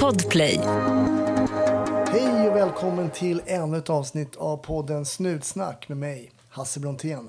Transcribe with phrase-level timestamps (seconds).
[0.00, 0.60] Podplay.
[2.08, 7.28] Hej och välkommen till ännu ett avsnitt av podden Snutsnack med mig, Hasse Brontén.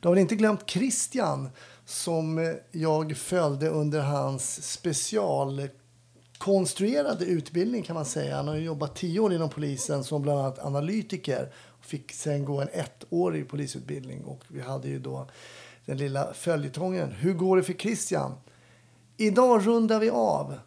[0.00, 1.50] Du har väl inte glömt Christian
[1.84, 8.36] som jag följde under hans specialkonstruerade utbildning kan man säga.
[8.36, 12.60] Han har jobbat tio år inom polisen som bland annat analytiker och fick sen gå
[12.60, 14.24] en ettårig polisutbildning.
[14.24, 15.28] Och vi hade ju då
[15.86, 17.12] den lilla följetongen.
[17.12, 18.34] Hur går det för Christian?
[19.16, 20.58] Idag rundar vi av.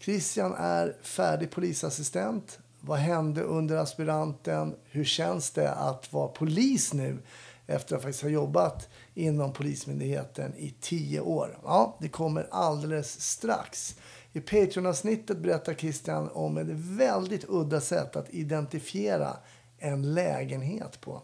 [0.00, 2.58] Christian är färdig polisassistent.
[2.80, 4.76] Vad hände under aspiranten?
[4.84, 7.18] Hur känns det att vara polis nu
[7.66, 11.58] efter att faktiskt ha jobbat inom Polismyndigheten i tio år?
[11.64, 13.96] Ja, det kommer alldeles strax.
[14.32, 19.36] I Patreon-avsnittet berättar Christian om ett väldigt udda sätt att identifiera
[19.78, 21.22] en lägenhet på.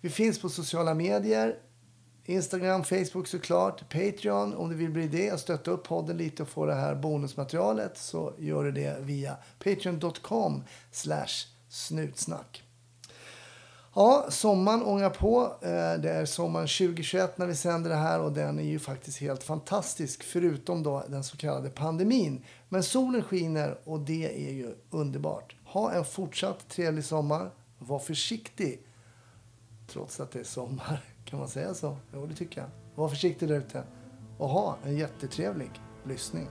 [0.00, 1.56] Vi finns på sociala medier.
[2.28, 6.48] Instagram, Facebook såklart, Patreon om du vill bli det och stötta upp podden lite och
[6.48, 12.62] få det här bonusmaterialet så gör du det via patreon.com slash snutsnack.
[13.94, 15.42] Ja, sommaren ångar på.
[15.62, 19.18] Eh, det är sommaren 2021 när vi sänder det här och den är ju faktiskt
[19.18, 22.44] helt fantastisk förutom då den så kallade pandemin.
[22.68, 25.56] Men solen skiner och det är ju underbart.
[25.64, 27.50] Ha en fortsatt trevlig sommar.
[27.78, 28.82] Var försiktig
[29.86, 31.04] trots att det är sommar.
[31.30, 31.96] Kan man säga så?
[32.14, 32.68] Jo, det tycker jag.
[32.94, 33.82] Var försiktig där ute
[34.38, 35.70] och ha en jättetrevlig
[36.04, 36.48] lyssning.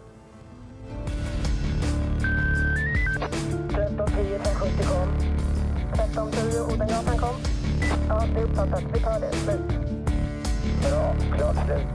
[3.69, 5.09] 1310 570 kom.
[5.93, 7.35] 1310 Odengatan kom.
[8.09, 8.83] Ja, det är uppfattat.
[8.93, 9.31] Vi tar det.
[9.33, 9.61] Slut.
[10.89, 11.15] Bra.
[11.37, 11.87] Klart slut.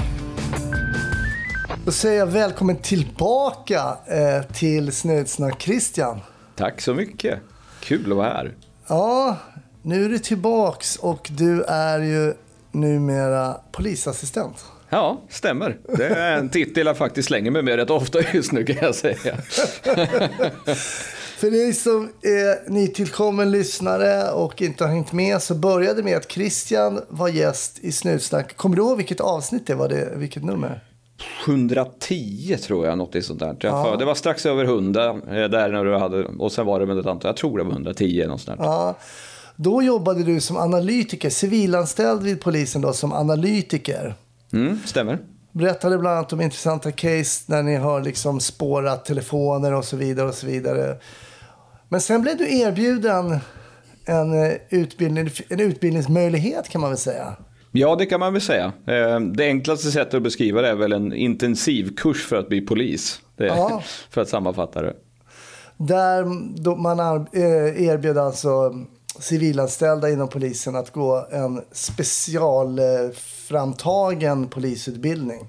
[1.84, 6.20] Då säger jag välkommen tillbaka eh, till Snödsnack Christian.
[6.56, 7.38] Tack så mycket.
[7.80, 8.54] Kul att vara här.
[8.88, 9.36] Ja,
[9.82, 12.34] nu är du tillbaks och du är ju
[12.72, 14.64] numera polisassistent.
[14.88, 15.78] Ja, stämmer.
[15.96, 18.94] Det är en titel jag faktiskt slänger mig med rätt ofta just nu kan jag
[18.94, 19.36] säga.
[21.36, 26.32] För dig som är nytillkommen lyssnare och inte har hängt med så började med att
[26.32, 28.56] Christian var gäst i Snutsnack.
[28.56, 29.88] Kommer du ihåg vilket avsnitt det var?
[29.88, 30.80] Det, vilket nummer?
[31.46, 33.56] 110 tror jag, något sånt där.
[33.60, 33.96] Ja.
[33.98, 36.98] Det var strax över 100 eh, där när du hade, och sen var det med
[36.98, 38.66] ett antal, jag tror det var 110 något sånt där.
[38.66, 38.96] Ja.
[39.56, 44.14] Då jobbade du som analytiker, civilanställd vid polisen då som analytiker.
[44.52, 45.18] Mm, stämmer.
[45.52, 50.28] Berättade bland annat om intressanta case när ni har liksom spårat telefoner och så vidare
[50.28, 50.96] och så vidare.
[51.88, 53.38] Men sen blev du erbjuden
[54.04, 57.36] en, eh, utbildning, en utbildningsmöjlighet kan man väl säga.
[57.72, 58.72] Ja, det kan man väl säga.
[58.86, 63.20] Eh, Det enklaste sättet att beskriva det är väl en intensivkurs för att bli polis.
[64.10, 64.94] För att sammanfatta det.
[65.76, 66.24] Där
[66.76, 67.00] man
[67.32, 68.74] eh, erbjöd alltså
[69.18, 75.46] civilanställda inom polisen att gå en specialframtagen polisutbildning.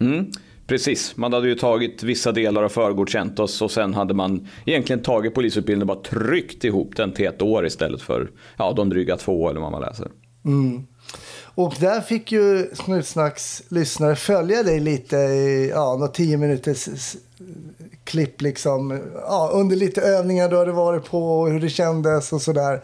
[0.00, 0.30] Mm,
[0.66, 5.02] precis, man hade ju tagit vissa delar och förgodkänt oss och sen hade man egentligen
[5.02, 9.16] tagit polisutbildningen och bara tryckt ihop den till ett år istället för ja, de dryga
[9.16, 10.08] två eller vad man läser.
[11.54, 17.16] Och där fick ju Snutsnacks lyssnare följa dig lite i ja, några tio minuters
[18.08, 19.00] klipp liksom.
[19.14, 22.80] Ja, under lite övningar du hade varit på och hur det kändes och sådär.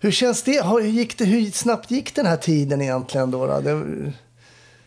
[0.00, 0.66] Hur känns det?
[0.66, 1.24] Hur, gick det?
[1.24, 3.46] hur snabbt gick den här tiden egentligen då?
[3.46, 3.60] då?
[3.60, 3.82] Det,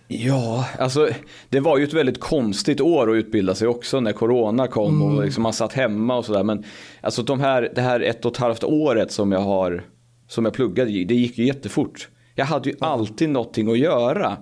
[0.07, 1.09] Ja, alltså
[1.49, 5.23] det var ju ett väldigt konstigt år att utbilda sig också när corona kom och
[5.23, 6.43] liksom man satt hemma och sådär.
[6.43, 6.63] Men
[7.01, 9.83] alltså de här, det här ett och ett halvt året som jag har,
[10.27, 12.09] som jag pluggade det gick ju jättefort.
[12.35, 14.37] Jag hade ju alltid någonting att göra.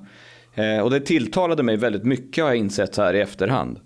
[0.55, 3.79] Eh, och det tilltalade mig väldigt mycket har jag insett så här i efterhand.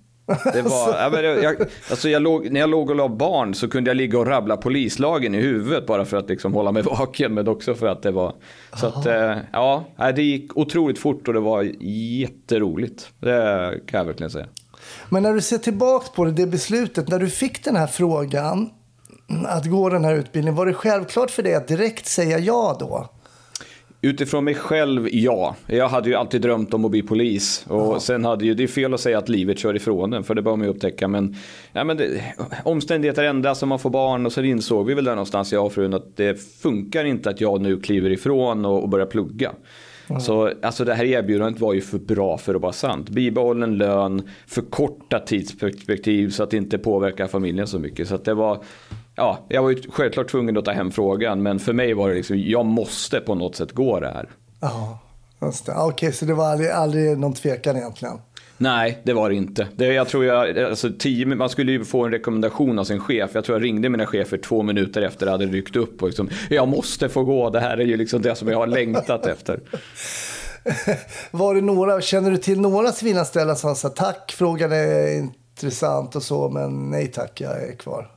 [0.53, 1.55] Det var, ja, men jag,
[1.89, 4.57] alltså jag låg, när jag låg och la barn så kunde jag ligga och rabbla
[4.57, 7.33] polislagen i huvudet bara för att liksom hålla mig vaken.
[7.33, 8.33] Men också för att det var...
[8.73, 9.83] Så att, eh, ja,
[10.15, 11.63] det gick otroligt fort och det var
[12.21, 13.09] jätteroligt.
[13.19, 14.47] Det kan jag verkligen säga.
[15.09, 18.69] Men när du ser tillbaka på det, det beslutet, när du fick den här frågan
[19.45, 23.09] att gå den här utbildningen, var det självklart för dig att direkt säga ja då?
[24.01, 25.55] Utifrån mig själv, ja.
[25.67, 27.65] Jag hade ju alltid drömt om att bli polis.
[27.67, 30.35] Och sen hade ju, det är fel att säga att livet kör ifrån en, för
[30.35, 31.07] det bör man ju upptäcka.
[31.07, 31.35] Men,
[31.73, 32.21] ja, men det,
[32.63, 35.73] omständigheter ändras och man får barn och sen insåg vi väl där någonstans, jag och
[35.73, 39.51] frun, att det funkar inte att jag nu kliver ifrån och, och börjar plugga.
[40.19, 43.09] Så alltså det här erbjudandet var ju för bra för att vara sant.
[43.09, 48.07] Bibehållen lön, förkorta tidsperspektiv så att det inte påverkar familjen så mycket.
[48.07, 48.63] Så det var,
[49.15, 51.43] ja, jag var ju självklart tvungen att ta hem frågan.
[51.43, 54.29] Men för mig var det liksom, jag måste på något sätt gå det här.
[54.59, 54.99] Ja,
[55.41, 55.73] just det.
[55.75, 58.19] Okej, så det var aldrig, aldrig någon tvekan egentligen?
[58.57, 59.67] Nej, det var det inte.
[59.75, 63.31] Det, jag tror jag, alltså tio, man skulle ju få en rekommendation av sin chef.
[63.33, 66.01] Jag tror jag ringde mina chefer två minuter efter det hade ryckt upp.
[66.01, 68.67] Och liksom, jag måste få gå, det här är ju liksom det som jag har
[68.67, 69.59] längtat efter.
[71.31, 76.23] Var det några, känner du till några civilanställda som sa tack, frågan är intressant och
[76.23, 78.14] så, men nej tack, jag är kvar?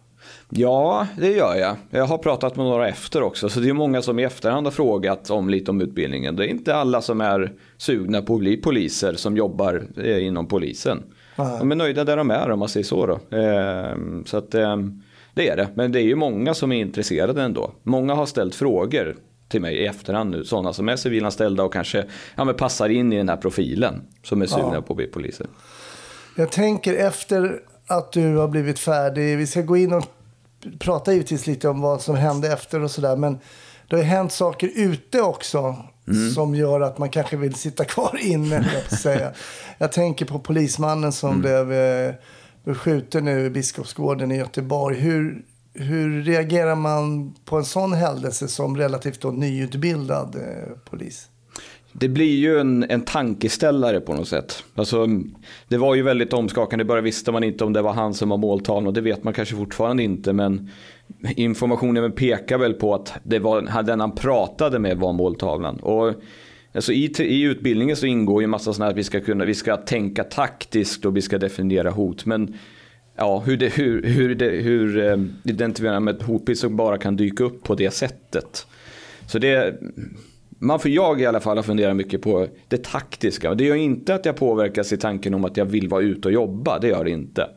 [0.51, 1.77] Ja, det gör jag.
[1.91, 3.49] Jag har pratat med några efter också.
[3.49, 6.37] Så det är många som i efterhand har frågat om lite om utbildningen.
[6.37, 10.47] Det är inte alla som är sugna på att bli poliser som jobbar eh, inom
[10.47, 11.03] polisen.
[11.37, 11.59] Nej.
[11.59, 13.07] De är nöjda där de är om man säger så.
[13.07, 13.37] Då.
[13.37, 15.03] Ehm, Så att, ehm,
[15.35, 15.69] det är det.
[15.75, 17.73] Men det är ju många som är intresserade ändå.
[17.83, 19.17] Många har ställt frågor
[19.49, 20.45] till mig i efterhand nu.
[20.45, 22.05] Sådana som är civilanställda och kanske
[22.37, 24.03] ja, men passar in i den här profilen.
[24.23, 24.83] Som är sugna Ja.
[24.83, 25.47] på att bli poliser.
[26.37, 30.05] Jag tänker efter att du har blivit färdig, vi ska gå in och
[30.79, 33.39] prata givetvis lite om vad som hände efter och sådär, men
[33.89, 35.77] det har ju hänt saker ute också
[36.35, 39.33] som gör att man kanske vill sitta kvar inne, jag säga.
[39.79, 42.15] Jag tänker på polismannen som blev eh,
[42.75, 45.01] skjuten nu i Biskopsgården i Göteborg.
[45.01, 45.43] Hur,
[45.75, 51.29] hur reagerar man på en sån händelse som relativt nyutbildad eh, polis?
[52.01, 54.65] Det blir ju en, en tankeställare på något sätt.
[54.75, 55.07] Alltså,
[55.69, 56.83] det var ju väldigt omskakande.
[56.83, 59.25] I början visste man inte om det var han som var måltavlan och det vet
[59.25, 60.33] man kanske fortfarande inte.
[60.33, 60.71] Men
[61.37, 65.77] informationen pekar väl på att det var den han pratade med var måltavlan.
[65.77, 66.15] Och,
[66.73, 69.45] alltså, i, i utbildningen så ingår ju en massa sådana här att vi ska, kunna,
[69.45, 72.27] vi ska tänka taktiskt och vi ska definiera hot.
[72.27, 72.55] Men
[73.17, 77.45] ja, hur, det, hur, hur, det, hur eh, identifiera ett hotbild som bara kan dyka
[77.45, 78.67] upp på det sättet.
[79.27, 79.81] Så det,
[80.59, 83.55] man får jag i alla fall fundera mycket på det taktiska.
[83.55, 86.35] Det gör inte att jag påverkas i tanken om att jag vill vara ute och
[86.35, 86.79] jobba.
[86.79, 87.49] Det gör det inte.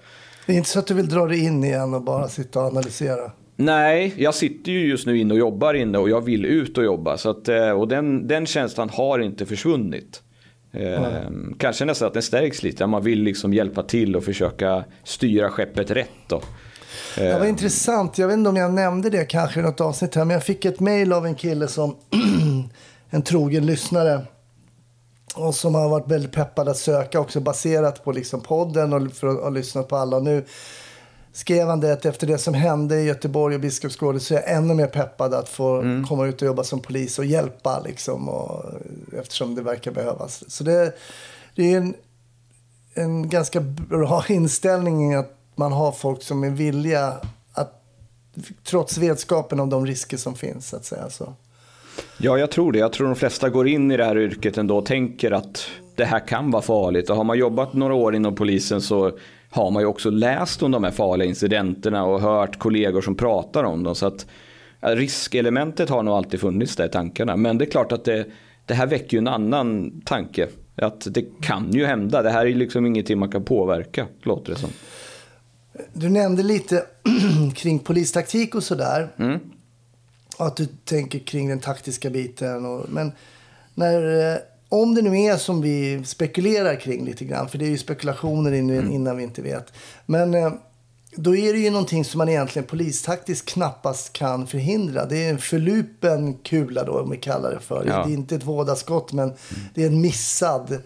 [0.45, 2.65] Det är inte så att du vill dra dig in igen och bara sitta och
[2.65, 3.31] analysera?
[3.56, 6.83] Nej, jag sitter ju just nu inne och jobbar inne och jag vill ut och
[6.83, 7.18] jobba.
[7.18, 10.21] Så att, eh, och den, den känslan har inte försvunnit.
[10.71, 11.01] Eh,
[11.57, 12.88] kanske nästan att den stärks lite.
[12.88, 16.09] Man vill liksom hjälpa till och försöka styra skeppet rätt.
[16.27, 16.42] Då.
[17.15, 18.18] Det var intressant.
[18.18, 20.25] Jag vet inte om jag nämnde det kanske i något avsnitt här.
[20.25, 21.95] Men jag fick ett mejl av en kille som
[23.12, 24.25] en trogen lyssnare.
[25.36, 29.28] Och som har varit väldigt peppad att söka också baserat på liksom podden och för
[29.28, 30.19] att ha lyssnat på alla.
[30.19, 30.46] Nu
[31.34, 34.52] skrev han det att efter det som hände i Göteborg och Biskopsgården så är jag
[34.52, 38.30] ännu mer peppad att få komma ut och jobba som polis och hjälpa liksom.
[38.30, 38.66] Och,
[39.19, 40.44] eftersom det verkar behövas.
[40.48, 40.96] Så det,
[41.56, 41.94] det är en,
[42.94, 47.18] en ganska bra inställning att man har folk som är villiga
[47.54, 47.84] att
[48.63, 51.10] trots vetskapen om de risker som finns så att säga.
[51.10, 51.34] Så.
[52.17, 52.79] Ja, jag tror det.
[52.79, 56.05] Jag tror de flesta går in i det här yrket ändå och tänker att det
[56.05, 57.09] här kan vara farligt.
[57.09, 59.11] Och har man jobbat några år inom polisen så
[59.49, 63.63] har man ju också läst om de här farliga incidenterna och hört kollegor som pratar
[63.63, 63.95] om dem.
[63.95, 64.25] Så att
[64.79, 67.38] riskelementet har nog alltid funnits där i tankarna.
[67.38, 68.25] Men det är klart att det,
[68.65, 70.47] det här väcker ju en annan tanke.
[70.75, 72.21] Att det kan ju hända.
[72.21, 74.69] Det här är liksom ingenting man kan påverka, låter det som.
[75.93, 76.83] Du nämnde lite
[77.55, 79.09] kring polistaktik och sådär.
[80.41, 82.65] Och att du tänker kring den taktiska biten.
[82.65, 83.11] Och, men
[83.73, 84.38] när, eh,
[84.69, 88.51] om det nu är som vi spekulerar kring lite grann, för det är ju spekulationer
[88.51, 89.73] in, innan vi inte vet.
[90.05, 90.53] Men eh,
[91.15, 95.05] då är det ju någonting som man egentligen polistaktiskt knappast kan förhindra.
[95.05, 97.85] Det är en förlupen kula då, om vi kallar det för.
[97.88, 98.05] Ja.
[98.05, 99.33] Det är inte ett vådaskott, men
[99.73, 100.81] det är en missad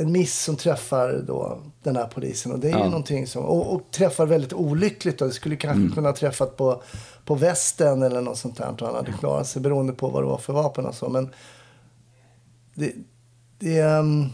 [0.00, 2.52] en miss som träffar då den här polisen.
[2.52, 2.84] Och det är ju Ja.
[2.84, 5.18] någonting som, och, och träffar väldigt olyckligt.
[5.18, 5.24] Då.
[5.26, 5.92] Det skulle kanske Mm.
[5.94, 6.82] kunna träffat på,
[7.24, 8.68] på västen eller något sånt där.
[8.68, 11.08] Och han hade klarat sig beroende på vad det var för vapen och så.
[11.08, 11.30] Men
[12.74, 12.92] det,
[13.58, 14.26] det, ehm,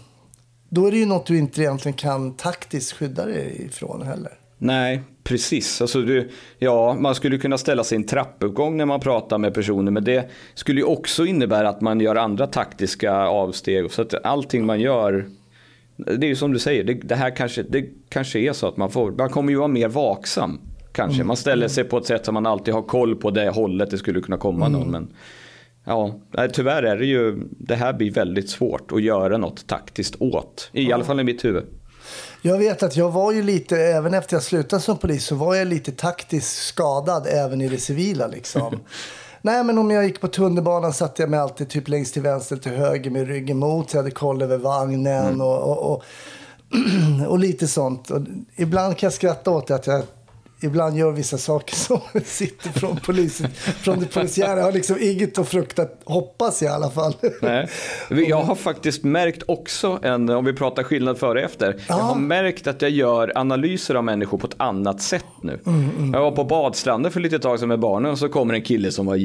[0.69, 4.39] då är det ju något du inte egentligen kan taktiskt skydda dig ifrån heller.
[4.59, 5.81] Nej, precis.
[5.81, 9.55] Alltså du, ja, man skulle kunna ställa sig i en trappuppgång när man pratar med
[9.55, 9.93] personer.
[9.93, 13.91] Men det skulle ju också innebära att man gör andra taktiska avsteg.
[13.91, 15.27] Så att allting man gör.
[15.97, 18.77] Det är ju som du säger, det, det här kanske, det kanske är så att
[18.77, 20.61] man får, man kommer ju vara mer vaksam.
[20.93, 21.25] Kanske.
[21.25, 23.99] Man ställer sig på ett sätt som man alltid har koll på det hållet det
[23.99, 24.91] skulle kunna komma någon.
[24.91, 25.13] Men
[25.85, 26.21] ja,
[26.53, 30.71] tyvärr är det ju, det här blir väldigt svårt att göra något taktiskt åt.
[30.73, 31.65] I alla fall i mitt huvud.
[32.43, 35.55] Jag vet att jag var ju lite, även efter jag slutade som polis, så var
[35.55, 38.81] jag lite taktiskt skadad även i det civila liksom.
[39.43, 42.57] Nej men om jag gick på tunnelbanan satte jag mig alltid typ längst till vänster
[42.57, 43.93] till höger med ryggen mot.
[43.93, 46.03] Jag hade koll över vagnen och, och, och,
[47.29, 48.11] och lite sånt.
[48.57, 50.03] Ibland kan jag skratta åt det att jag
[50.61, 54.59] ibland gör vissa saker som sitter från polisen, från det polisiära.
[54.59, 57.15] Jag har liksom inget att frukta, hoppas jag i alla fall.
[57.43, 57.69] Nej.
[58.29, 61.81] Jag har faktiskt märkt också, en, om vi pratar skillnad före och efter.
[61.89, 65.61] Jag har märkt att jag gör analyser av människor på ett annat sätt nu.
[66.13, 68.93] Jag var på badstranden för lite tag sedan med barnen och så kommer en kille
[68.93, 69.17] som var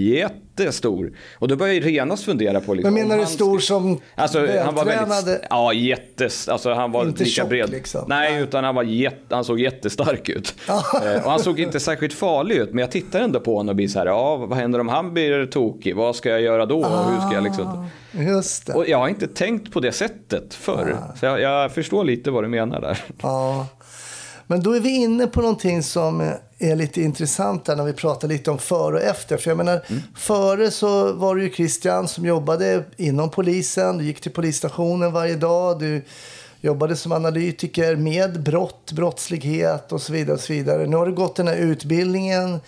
[0.57, 1.11] jättestor.
[1.39, 2.73] Och då började jag genast fundera på...
[2.73, 5.41] Liksom, Men menar du stor som Alltså han var väldigt...
[5.49, 6.49] Ja, jättes...
[6.49, 7.69] Alltså han var Inte lika tjock, bred.
[7.69, 8.05] liksom.
[8.07, 10.55] Nej, utan han, var jätte, han såg jättestark ut.
[11.03, 12.69] Eh, och han såg inte särskilt farlig ut.
[12.69, 15.13] Men jag tittar ändå på honom och blir så här, ja, vad händer om han
[15.13, 15.95] blir tokig?
[15.95, 16.79] Vad ska jag göra då?
[16.79, 17.87] Och hur ska jag liksom...
[18.11, 18.73] Just det.
[18.73, 20.97] Och jag har inte tänkt på det sättet förr.
[21.19, 23.03] Så jag, jag förstår lite vad du menar där.
[23.21, 23.67] Ja.
[24.47, 26.31] Men då är vi inne på någonting som
[26.71, 29.37] är lite intressant där när vi pratar lite om före och efter.
[29.37, 29.81] För jag menar,
[30.15, 33.97] före så var det ju Christian som jobbade inom polisen.
[33.97, 35.79] Du gick till polisstationen varje dag.
[35.79, 36.01] Du
[36.61, 40.33] jobbade som analytiker med brott, brottslighet och så vidare.
[40.33, 40.87] Och så vidare.
[40.87, 42.59] Nu har du gått den här utbildningen.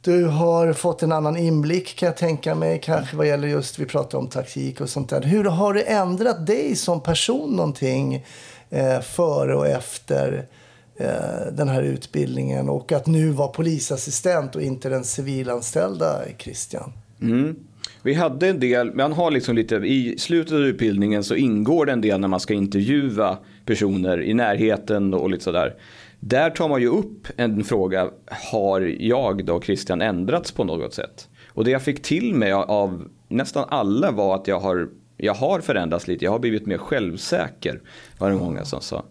[0.00, 3.86] Du har fått en annan inblick kan jag tänka mig, kanske vad gäller just, vi
[3.86, 5.22] pratar om taktik och sånt där.
[5.22, 8.26] Hur har det ändrat dig som person någonting
[8.70, 10.46] eh, före och efter
[10.96, 16.92] Eh, den här utbildningen och att nu vara polisassistent och inte den civilanställda Christian?
[17.22, 17.56] Mm.
[18.02, 21.92] Vi hade en del, man har liksom lite, i slutet av utbildningen så ingår det
[21.92, 25.74] en del när man ska intervjua personer i närheten och lite sådär.
[26.20, 28.10] Där tar man ju upp en fråga,
[28.52, 31.28] har jag då Christian ändrats på något sätt?
[31.48, 35.60] Och det jag fick till mig av nästan alla var att jag har, jag har
[35.60, 37.80] förändrats lite, jag har blivit mer självsäker,
[38.18, 39.04] var det många som sa.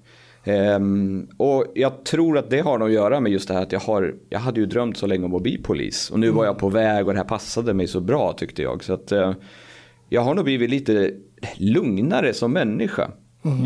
[0.43, 3.71] Ehm, och jag tror att det har nog att göra med just det här att
[3.71, 6.09] jag har, jag hade ju drömt så länge om att bli polis.
[6.09, 8.83] Och nu var jag på väg och det här passade mig så bra tyckte jag.
[8.83, 9.33] Så att eh,
[10.09, 11.11] jag har nog blivit lite
[11.57, 13.11] lugnare som människa.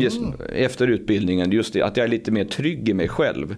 [0.00, 0.20] Just,
[0.52, 3.56] efter utbildningen, just det, att jag är lite mer trygg i mig själv.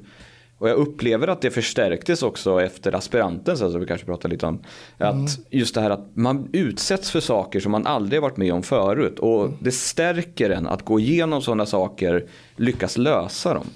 [0.60, 4.62] Och jag upplever att det förstärktes också efter aspiranten, så vi kanske pratar lite om.
[4.98, 8.62] Att just det här att man utsätts för saker som man aldrig varit med om
[8.62, 9.18] förut.
[9.18, 12.26] Och det stärker en att gå igenom sådana saker,
[12.56, 13.66] lyckas lösa dem.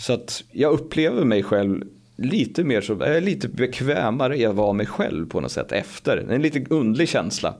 [0.00, 1.82] Så att jag upplever mig själv
[2.16, 6.26] lite mer så, är lite bekvämare i att vara mig själv på något sätt efter.
[6.30, 7.54] En lite underlig känsla.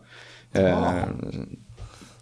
[0.52, 0.94] Eh,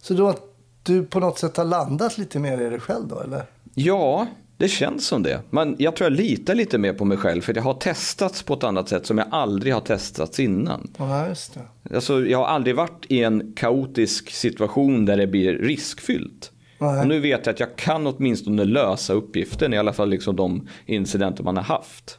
[0.00, 0.42] Så då att
[0.82, 3.42] du på något sätt har landat lite mer i dig själv då, eller?
[3.74, 4.26] Ja,
[4.56, 5.40] det känns som det.
[5.50, 8.54] Men jag tror jag litar lite mer på mig själv för jag har testats på
[8.54, 10.90] ett annat sätt som jag aldrig har testats innan.
[10.96, 11.94] Ja, just det.
[11.94, 16.50] Alltså, jag har aldrig varit i en kaotisk situation där det blir riskfyllt.
[16.78, 20.68] Och nu vet jag att jag kan åtminstone lösa uppgiften, i alla fall liksom de
[20.87, 22.18] incidenter man har haft.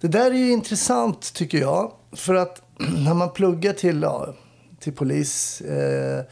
[0.00, 1.92] Det där är ju intressant tycker jag.
[2.12, 2.62] För att
[3.04, 4.04] när man pluggar till,
[4.80, 6.24] till polis eh,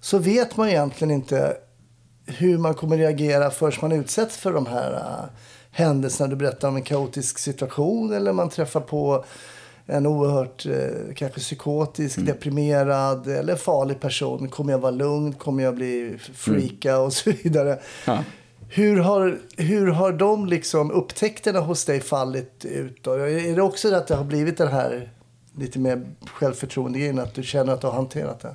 [0.00, 1.56] så vet man egentligen inte
[2.28, 5.24] hur man kommer reagera förrän man utsätts för de här eh,
[5.70, 6.30] händelserna.
[6.30, 9.24] Du berättar om en kaotisk situation eller man träffar på
[9.86, 14.48] en oerhört eh, kanske psykotisk, deprimerad eller farlig person.
[14.48, 15.32] Kommer jag vara lugn?
[15.32, 17.78] Kommer jag bli freaka och så vidare.
[18.04, 18.24] Ja.
[18.70, 23.04] Hur har, hur har de liksom upptäckterna hos dig fallit ut?
[23.04, 23.12] Då?
[23.12, 25.12] Är det också det att det har blivit den här
[25.58, 28.54] lite mer självförtroende grejen, att du känner att du har hanterat det?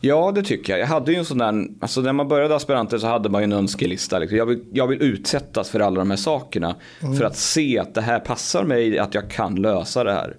[0.00, 0.80] Ja, det tycker jag.
[0.80, 3.44] Jag hade ju en sån där, alltså när man började aspiranter så hade man ju
[3.44, 4.18] en önskelista.
[4.18, 4.38] Liksom.
[4.38, 6.74] Jag, vill, jag vill utsättas för alla de här sakerna.
[7.18, 10.36] För att se att det här passar mig, att jag kan lösa det här.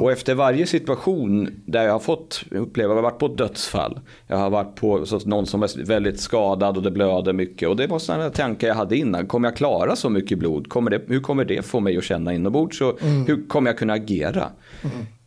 [0.00, 4.00] Och efter varje situation där jag har fått uppleva, jag har varit på ett dödsfall.
[4.26, 7.68] Jag har varit på så någon som är väldigt skadad och det blöder mycket.
[7.68, 9.26] Och det var sådana tankar jag hade innan.
[9.26, 10.68] Kommer jag klara så mycket blod?
[10.68, 12.80] Kommer det, hur kommer det få mig att känna inombords?
[12.80, 14.48] Och Hur kommer jag kunna agera?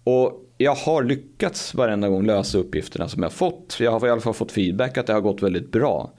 [0.07, 3.77] Och jag har lyckats varenda gång lösa uppgifterna som jag fått.
[3.79, 6.11] Jag har i alla fall fått feedback att det har gått väldigt bra.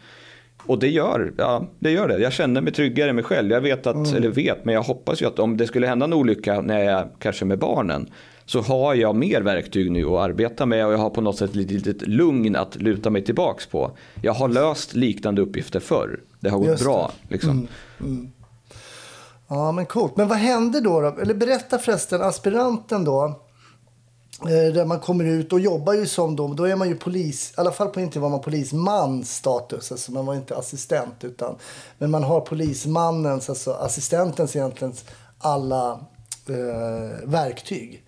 [0.67, 2.19] Och det gör, ja, det gör det.
[2.19, 3.51] Jag känner mig tryggare i mig själv.
[3.51, 6.13] Jag vet att, eller vet, men jag hoppas ju att om det skulle hända en
[6.13, 8.11] olycka när jag är kanske med barnen.
[8.45, 11.55] Så har jag mer verktyg nu att arbeta med och jag har på något sätt
[11.55, 13.91] lite, litet lugn att luta mig tillbaks på.
[14.23, 16.21] Jag har löst liknande uppgifter förr.
[16.41, 17.13] Det har gått Just bra.
[17.29, 17.69] Liksom.
[19.49, 20.17] Ja, men coolt.
[20.17, 21.01] Men vad hände då?
[21.01, 21.17] då?
[21.21, 23.45] Eller berätta förresten, aspiranten då.
[24.43, 26.49] Eh, Där man kommer ut och jobbar ju som då.
[26.49, 27.51] Då är man ju polis.
[27.57, 29.93] I alla fall på inte var man polisman status.
[29.93, 31.25] Alltså man var inte assistent.
[31.25, 31.57] utan
[31.99, 34.95] Men man har polismannens, alltså assistentens egentligen
[35.39, 36.01] alla
[36.49, 38.05] eh, verktyg.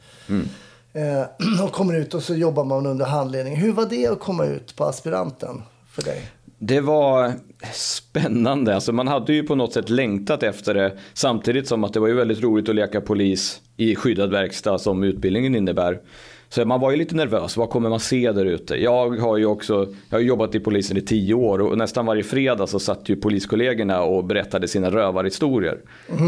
[0.93, 3.57] Eh, och kommer ut och så jobbar man under handledning.
[3.57, 6.31] Hur var det att komma ut på aspiranten för dig?
[6.63, 7.33] Det var
[7.73, 8.75] spännande.
[8.75, 10.99] Alltså man hade ju på något sätt längtat efter det.
[11.13, 15.05] Samtidigt som att det var ju väldigt roligt att leka polis i skyddad verkstad som
[15.05, 16.01] utbildningen innebär.
[16.53, 17.57] Så man var ju lite nervös.
[17.57, 18.75] Vad kommer man se där ute?
[18.83, 22.23] Jag har ju också jag har jobbat i polisen i tio år och nästan varje
[22.23, 25.79] fredag så satt ju poliskollegorna och berättade sina rövarhistorier.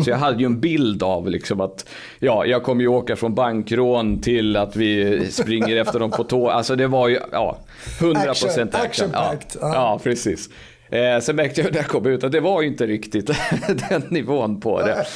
[0.04, 1.88] Så jag hade ju en bild av liksom att
[2.18, 6.48] ja, jag kommer ju åka från bankrån till att vi springer efter dem på tå.
[6.50, 7.58] Alltså det var ju ja,
[8.00, 8.50] 100% action.
[8.58, 9.74] Action- action-packed, ja.
[9.74, 10.48] ja, precis.
[10.92, 13.26] Eh, sen märkte jag när jag kom ut att det var ju inte riktigt
[13.88, 15.06] den nivån på det.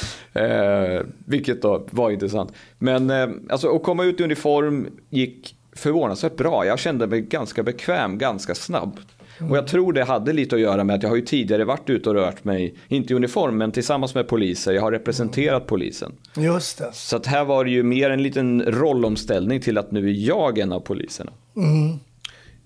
[0.41, 2.53] Eh, vilket då var intressant.
[2.79, 6.65] Men eh, alltså, att komma ut i uniform gick förvånansvärt bra.
[6.65, 9.07] Jag kände mig ganska bekväm ganska snabbt.
[9.49, 11.89] Och jag tror det hade lite att göra med att jag har ju tidigare varit
[11.89, 14.73] ute och rört mig, inte i uniform, men tillsammans med poliser.
[14.73, 16.11] Jag har representerat polisen.
[16.37, 16.89] Just det.
[16.93, 20.57] Så att här var det ju mer en liten rollomställning till att nu är jag
[20.57, 21.31] en av poliserna.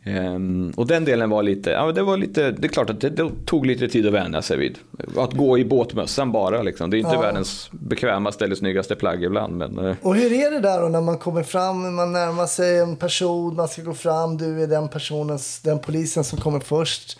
[0.03, 3.09] Ehm, och den delen var lite, ja det var lite, det är klart att det,
[3.09, 4.77] det tog lite tid att vänja sig vid.
[5.17, 6.89] Att gå i båtmössan bara liksom.
[6.89, 7.21] Det är inte Ja.
[7.21, 9.57] världens bekvämaste eller snyggaste plagg ibland.
[9.57, 12.79] Men, eh, Och hur är det där då när man kommer fram, man närmar sig
[12.79, 17.19] en person, man ska gå fram, du är den personen, den polisen som kommer först.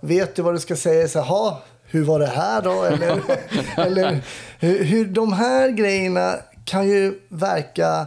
[0.00, 1.08] Vet du vad du ska säga?
[1.08, 2.82] Så, "Ha, hur var det här då?
[2.84, 3.20] Eller,
[3.76, 4.18] eller
[4.60, 6.34] hur, hur, de här grejerna
[6.64, 8.06] kan ju verka,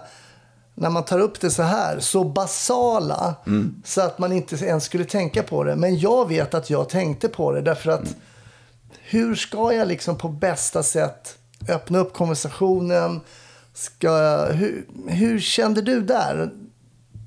[0.75, 3.35] när man tar upp det så här, så basala
[3.83, 5.75] så att man inte ens skulle tänka på det.
[5.75, 8.15] Men jag vet att jag tänkte på det därför att
[9.01, 11.37] hur ska jag liksom på bästa sätt
[11.69, 13.21] öppna upp konversationen?
[13.73, 16.49] Ska jag, hur, hur kände du där?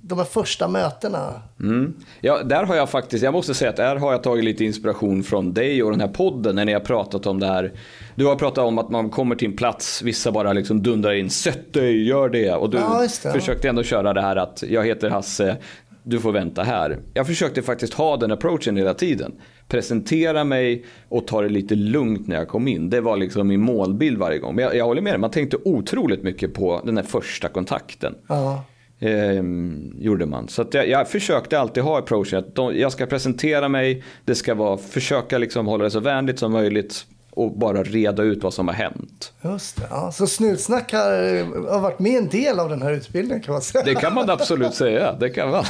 [0.08, 1.32] De här första mötena.
[1.60, 1.94] Mm.
[2.20, 5.22] Ja, där har jag faktiskt, jag måste säga att där har jag tagit lite inspiration
[5.22, 7.72] från dig och den här podden när ni har pratat om det här.
[8.14, 11.30] Du har pratat om att man kommer till en plats, vissa bara liksom dundrar in,
[11.30, 12.52] sätt dig, gör det.
[12.52, 13.32] Och du Ja, det.
[13.32, 15.56] försökte ändå köra det här att jag heter Hasse,
[16.02, 16.98] du får vänta här.
[17.14, 19.32] Jag försökte faktiskt ha den approachen hela tiden.
[19.68, 22.90] Presentera mig och ta det lite lugnt när jag kom in.
[22.90, 24.54] Det var liksom min målbild varje gång.
[24.54, 28.14] Men jag, jag håller med dig, man tänkte otroligt mycket på den här första kontakten.
[28.28, 28.64] Ja.
[29.00, 30.49] Ehm, gjorde man.
[30.49, 34.55] Så jag, jag försökte alltid ha approachen att de, jag ska presentera mig, det ska
[34.55, 38.69] vara, försöka liksom hålla det så vänligt som möjligt och bara reda ut vad som
[38.69, 39.33] har hänt.
[39.43, 39.87] Just det.
[39.90, 40.12] Ja.
[40.12, 43.85] Så snutsnack har, har varit med en del av den här utbildningen kan man säga.
[43.85, 45.64] Det kan man absolut säga, det kan man.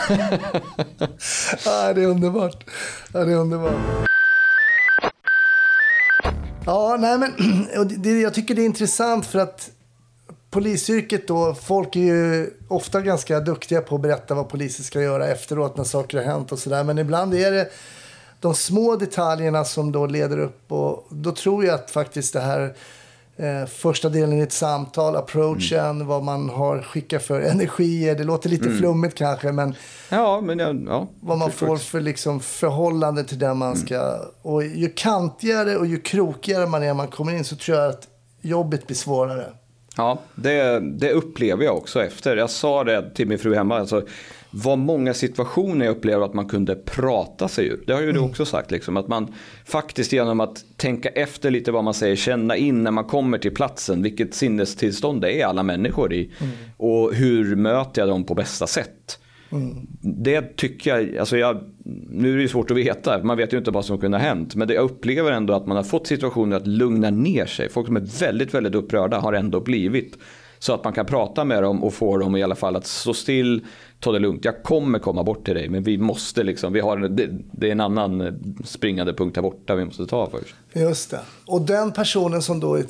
[1.64, 2.64] Ja, det är underbart.
[3.12, 4.08] Ja, det är underbart.
[6.66, 7.32] Ja, nej men
[8.02, 9.70] det, jag tycker det är intressant för att
[10.58, 15.28] polisyrket då, folk är ju ofta ganska duktiga på att berätta vad poliser ska göra
[15.28, 16.84] efteråt när saker har hänt och sådär.
[16.84, 17.70] Men ibland är det
[18.40, 22.74] de små detaljerna som då leder upp och då tror jag att faktiskt det här
[23.36, 28.14] eh, första delen i ett samtal, approachen, vad man har skickat för energier.
[28.14, 29.74] Det låter lite flummigt kanske men
[30.08, 31.06] Ja, men jag, ja.
[31.20, 34.18] vad man får för liksom förhållande till den man ska...
[34.42, 37.88] Och ju kantigare och ju krokigare man är när man kommer in så tror jag
[37.88, 38.08] att
[38.40, 39.52] jobbet blir svårare.
[39.98, 42.36] Ja, det, det upplever jag också efter.
[42.36, 43.78] Jag sa det till min fru hemma.
[43.78, 44.06] Alltså,
[44.50, 47.84] vad många situationer jag upplever att man kunde prata sig ur.
[47.86, 48.70] Det har ju du också sagt.
[48.70, 52.90] Liksom, att man faktiskt genom att tänka efter lite vad man säger, känna in när
[52.90, 56.30] man kommer till platsen, vilket sinnestillstånd det är alla människor i.
[56.76, 59.18] Och hur möter jag dem på bästa sätt.
[60.00, 61.60] Det tycker jag, alltså jag,
[62.08, 64.24] nu är det ju svårt att veta, man vet ju inte vad som kunde ha
[64.24, 64.54] hänt.
[64.54, 67.68] Men det, jag upplever ändå att man har fått situationer att lugna ner sig.
[67.68, 70.18] Folk som är väldigt, väldigt upprörda har ändå blivit.
[70.58, 73.14] Så att man kan prata med dem och få dem i alla fall att stå
[73.14, 73.66] still,
[74.00, 74.44] ta det lugnt.
[74.44, 77.72] Jag kommer komma bort till dig men vi måste liksom, vi har, det, det är
[77.72, 78.32] en annan eh,
[78.64, 80.54] springande punkt här borta vi måste ta först.
[80.72, 81.20] Just det.
[81.46, 82.84] Och den personen som då är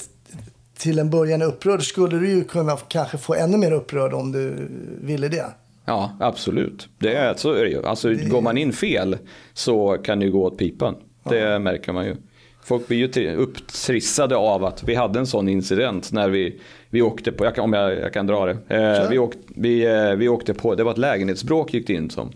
[0.79, 4.33] till en början är upprörd skulle du ju kunna kanske få ännu mer upprörd om
[4.33, 4.69] du
[5.01, 5.47] ville det.
[5.89, 6.89] Ja, absolut.
[6.99, 7.85] Det är, så är det ju.
[7.87, 9.17] Alltså, Går man in fel
[9.53, 10.95] så kan det gå åt pipan.
[11.31, 12.17] Det märker man ju.
[12.65, 17.03] Folk blir ju tri- upptrissade av att vi hade en sån incident när vi, vi
[17.03, 18.57] åkte på, jag kan, om jag, jag kan dra det.
[18.69, 22.11] Eh, vi, åkte, vi, eh, vi åkte på, det var ett lägenhetsbråk gick det in
[22.11, 22.31] som.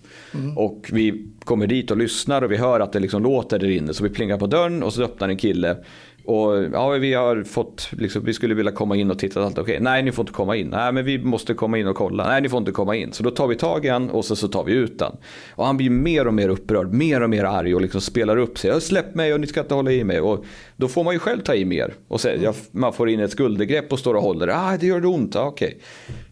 [0.57, 3.95] Och vi kommer dit och lyssnar och vi hör att det liksom låter där inne.
[3.95, 5.77] Så vi plingar på dörren och så öppnar en kille.
[6.25, 9.45] Och ja, vi har fått, liksom, vi skulle vilja komma in och titta.
[9.45, 9.79] Allt okej.
[9.81, 10.69] Nej, ni får inte komma in.
[10.69, 12.27] Nej, men vi måste komma in och kolla.
[12.27, 13.13] Nej, ni får inte komma in.
[13.13, 15.17] Så då tar vi tag i han och så, så tar vi ut han.
[15.51, 18.59] Och han blir mer och mer upprörd, mer och mer arg och liksom spelar upp
[18.59, 18.81] sig.
[18.81, 20.21] Släpp mig och ni ska inte hålla i mig.
[20.21, 20.45] Och
[20.77, 21.95] då får man ju själv ta i mer.
[22.09, 24.49] Och så, jag, man får in ett skuldergrepp och står och håller.
[24.49, 25.37] Ah, det gör det ont.
[25.37, 25.79] Ah, okej.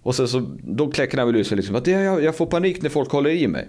[0.03, 1.77] Och sen så, då kläcker han väl ut sig liksom.
[1.77, 3.69] Att jag, jag får panik när folk håller i mig.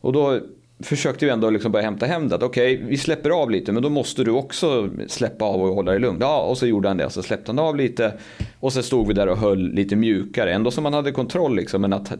[0.00, 0.40] Och då
[0.82, 2.34] försökte vi ändå liksom börja hämta hem det.
[2.34, 5.90] Okej, Okej, vi släpper av lite men då måste du också släppa av och hålla
[5.90, 6.18] dig lugn.
[6.20, 7.10] Ja, och så gjorde han det.
[7.10, 8.12] Så släppte han av lite.
[8.60, 10.52] Och så stod vi där och höll lite mjukare.
[10.52, 11.80] Ändå som man hade kontroll liksom.
[11.80, 12.12] Men att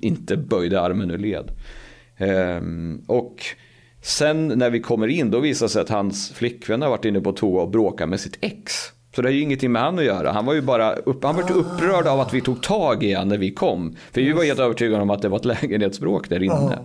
[0.00, 1.50] inte böjde armen ur led.
[2.16, 3.44] Ehm, och
[4.02, 7.20] sen när vi kommer in då visar det sig att hans flickvän har varit inne
[7.20, 8.72] på toa och bråkat med sitt ex.
[9.14, 10.32] Så det har ju ingenting med han att göra.
[10.32, 13.14] Han var ju bara upp, han var ju upprörd av att vi tog tag i
[13.14, 13.96] han när vi kom.
[14.12, 16.78] För vi var helt övertygade om att det var ett lägenhetsbråk där inne.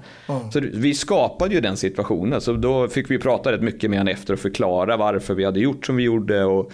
[0.51, 2.41] Så det- vi skapade ju den situationen.
[2.41, 5.59] Så då fick vi prata rätt mycket med han efter och förklara varför vi hade
[5.59, 6.43] gjort som vi gjorde.
[6.45, 6.71] Och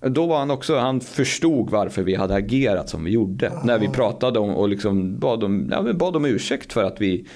[0.00, 3.52] då var han också, han förstod varför vi hade agerat som vi gjorde.
[3.64, 7.26] När vi pratade om och liksom bad om, ja, bad om ursäkt för att vi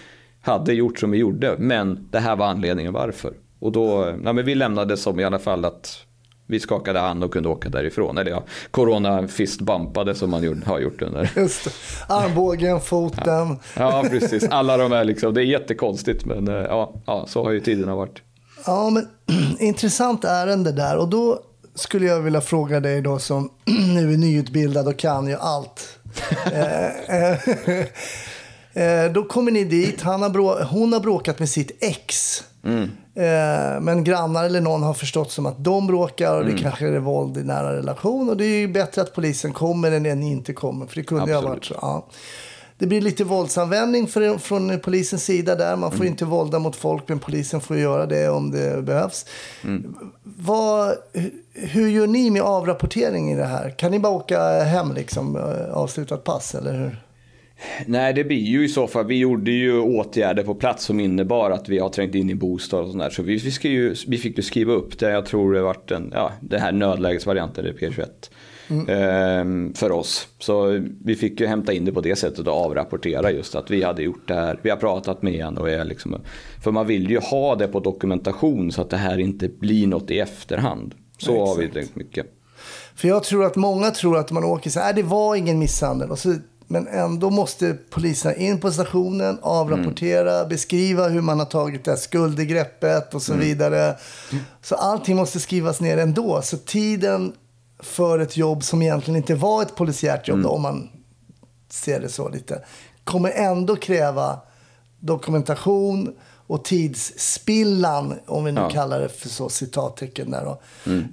[0.43, 1.55] hade gjort som vi gjorde.
[1.59, 3.33] Men det här var anledningen varför.
[3.59, 6.07] Och då, ja, men vi lämnade som i alla fall att
[6.51, 8.19] vi skakade hand och kunde åka därifrån.
[8.19, 11.31] Eller ja, corona fist bumpade som man gjorde, har gjort under.
[11.37, 11.71] Just det.
[12.09, 13.59] Armbågen, foten.
[13.77, 14.45] Ja, precis.
[14.51, 17.95] Alla de här liksom, det är jättekonstigt men eh, ja, ja så har ju tiderna
[17.95, 18.23] varit.
[18.67, 19.09] Ja, men
[19.59, 20.97] intressant ärende där.
[20.97, 21.41] Och då
[21.75, 23.51] skulle jag vilja fråga dig då som
[23.95, 25.87] nu är nyutbildad och kan ju allt.
[26.53, 27.33] Eh,
[29.05, 32.43] eh, då kommer ni dit, han har brå- hon har bråkat med sitt ex.
[33.25, 36.99] Eh, men grannar eller någon har förstått som att de bråkar och det kanske är
[36.99, 38.29] våld i nära relation.
[38.29, 40.87] Och det är ju bättre att polisen kommer än att ni inte kommer.
[40.87, 41.75] För det kunde ju ha varit så.
[41.83, 42.07] Ja.
[42.79, 45.77] Det blir lite våldsanvändning för, från polisens sida där.
[45.77, 49.27] Man får inte vålda mot folk, men polisen får göra det om det behövs.
[50.23, 53.71] Vad, hu- hur gör ni med avrapportering i det här?
[53.71, 57.03] Kan ni bara åka hem liksom, eh, avslutat pass, eller hur?
[57.87, 59.07] Nej, det blir ju i så fall.
[59.07, 62.81] Vi gjorde ju åtgärder på plats som innebar att vi har trängt in i bostad
[62.81, 63.11] och sånt där.
[63.11, 65.11] Så vi, vi, ju, vi fick ju skriva upp det.
[65.11, 68.07] Jag tror det vart en, ja, det här nödlägesvarianten, är P21.
[68.89, 70.29] ehm, för oss.
[70.39, 73.83] Så vi fick ju hämta in det på det sättet och avrapportera just att vi
[73.83, 74.59] hade gjort det här.
[74.63, 76.17] Vi har pratat med en och är liksom,
[76.65, 80.11] för man vill ju ha det på dokumentation så att det här inte blir något
[80.11, 80.95] i efterhand.
[81.19, 82.27] Så har vi tänkt mycket.
[82.95, 85.59] För jag tror att många tror att man åker så här, "Nej, det var ingen
[85.59, 86.11] misshandel.
[86.11, 86.35] Och så,
[86.73, 91.99] men ändå måste poliserna in på stationen, avrapportera, beskriva hur man har tagit det här
[91.99, 93.97] skuldegreppet och så vidare.
[94.63, 96.43] Så allting måste skrivas ner ändå.
[96.43, 97.33] Så tiden
[97.79, 100.89] för ett jobb som egentligen inte var ett polisiärt jobb, då, om man
[101.69, 102.65] ser det så lite,
[103.05, 104.39] kommer ändå kräva
[105.01, 106.15] dokumentation
[106.47, 108.71] och tidsspillan, om vi nu Ja.
[108.71, 110.61] kallar det för så, citattecken där då,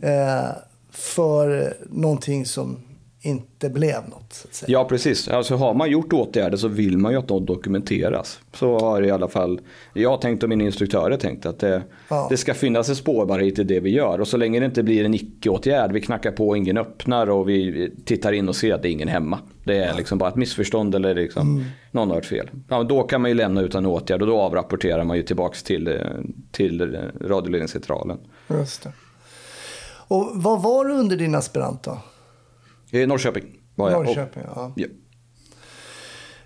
[0.08, 0.50] eh,
[0.92, 2.80] för någonting som
[3.28, 4.46] inte blev något.
[4.68, 5.28] Ja, precis.
[5.28, 8.40] Alltså har man gjort åtgärder så vill man ju att något dokumenteras.
[8.54, 9.60] Så har i alla fall
[9.94, 12.28] jag tänkt och min instruktörer tänkt att det, Ja.
[12.30, 14.22] det ska finnas en spårbarhet i det vi gör.
[14.22, 17.50] Och så länge det inte blir en icke-åtgärd, vi knackar på och ingen öppnar och
[17.50, 19.40] vi tittar in och ser att det är ingen hemma.
[19.64, 22.50] Det är liksom bara ett missförstånd eller liksom någon har hört fel.
[22.70, 26.00] Ja, då kan man ju lämna utan åtgärd och då avrapporterar man ju tillbaks till,
[26.52, 28.18] till radioledningscentralen.
[28.50, 28.92] Just det.
[30.10, 31.98] Och vad var du under din aspirant då?
[32.92, 33.44] Norrköping
[33.76, 34.06] var jag.
[34.06, 34.74] Norrköping, ja.
[34.76, 34.86] Ja.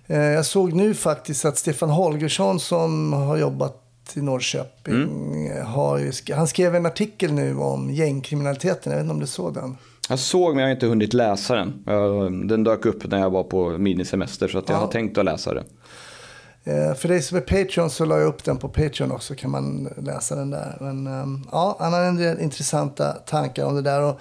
[0.08, 3.78] Eh, Jag såg nu faktiskt att Stefan Holgersson som har jobbat
[4.16, 5.66] i Norrköping, Mm.
[5.66, 8.92] har han skrev en artikel nu om gängkriminaliteten.
[8.92, 9.78] Jag vet inte om du såg den?
[10.10, 11.84] Jag såg men jag har inte hunnit läsa den.
[12.48, 14.80] Den dök upp när jag var på minisemester så att jag Ja.
[14.82, 15.64] har tänkt att läsa den.
[16.64, 19.36] Eh, För dig som är Patreon så la jag upp den på Patreon också.
[19.36, 20.78] kan man läsa den där.
[20.80, 24.02] Men ehm, ja, han har en del intressanta tankar om det där.
[24.04, 24.20] Och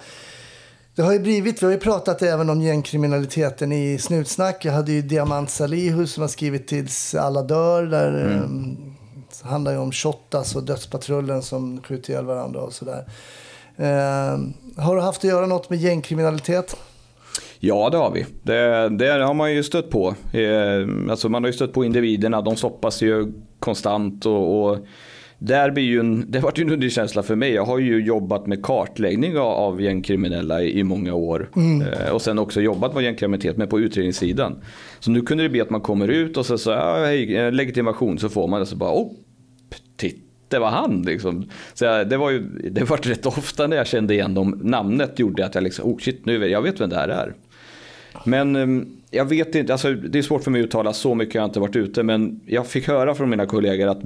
[0.95, 4.65] det har ju blivit, vi har ju pratat även om gängkriminaliteten i Snutsnack.
[4.65, 7.83] Jag hade ju Diamant Salihu som har skrivit Tills alla dör.
[7.83, 8.77] Där mm.
[9.29, 13.05] det handlar ju om Shottaz och Dödspatrullen som skjuter ihjäl varandra och sådär.
[13.77, 16.77] Ehm, har du haft att göra något med gängkriminalitet?
[17.59, 18.25] Ja, det har vi.
[18.43, 20.15] Det, det har man ju stött på.
[20.33, 22.41] Eh, Alltså man har ju stött på individerna.
[22.41, 24.25] De stoppas ju konstant.
[24.25, 24.77] Och, och
[25.43, 27.51] där blir ju en, det har varit ju en underkänsla för mig.
[27.51, 31.49] Jag har ju jobbat med kartläggning av, av gängkriminella i, i många år.
[31.81, 34.55] Eh, och sen också jobbat med gängkriminalitet, men på utredningssidan.
[34.99, 37.51] Så nu kunde det bli att man kommer ut och så, så ja, hej, eh,
[37.51, 38.65] legitimation så får man det.
[38.65, 39.11] Så bara, oh,
[39.97, 41.49] titta det var han liksom.
[41.73, 42.39] Så jag, det var ju,
[42.71, 44.59] det var rätt ofta när jag kände igen dem.
[44.63, 47.33] Namnet gjorde att jag liksom, oh shit, nu, jag vet vem det här är.
[48.25, 51.35] Men eh, jag vet inte, alltså, det är svårt för mig att uttala så mycket,
[51.35, 52.03] jag har inte varit ute.
[52.03, 54.01] Men jag fick höra från mina kollegor att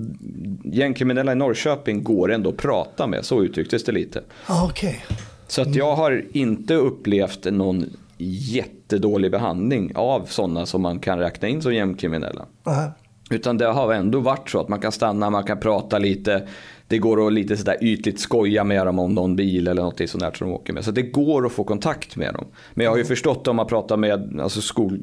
[0.64, 4.22] gängkriminella i Norrköping går ändå att prata med, så uttrycktes det lite.
[4.46, 5.06] Ah, Okej.
[5.48, 7.86] Så att jag har inte upplevt någon
[8.18, 12.46] jättedålig behandling av sådana som man kan räkna in som gängkriminella.
[12.64, 12.90] Okay.
[13.30, 16.48] Utan det har ändå varit så att man kan stanna, man kan prata lite.
[16.88, 20.24] Det går att lite sådär ytligt skoja med dem om någon bil eller något sånt
[20.24, 20.86] där som de åker med.
[20.86, 22.46] Så det går att få kontakt med dem.
[22.74, 25.00] Men jag har ju förstått om man pratar med alltså skol,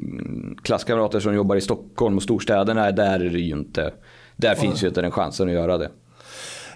[0.63, 3.93] klasskamrater som jobbar i Stockholm och storstäderna, där är det ju inte.
[4.35, 5.89] Där finns ju inte den chansen att göra det.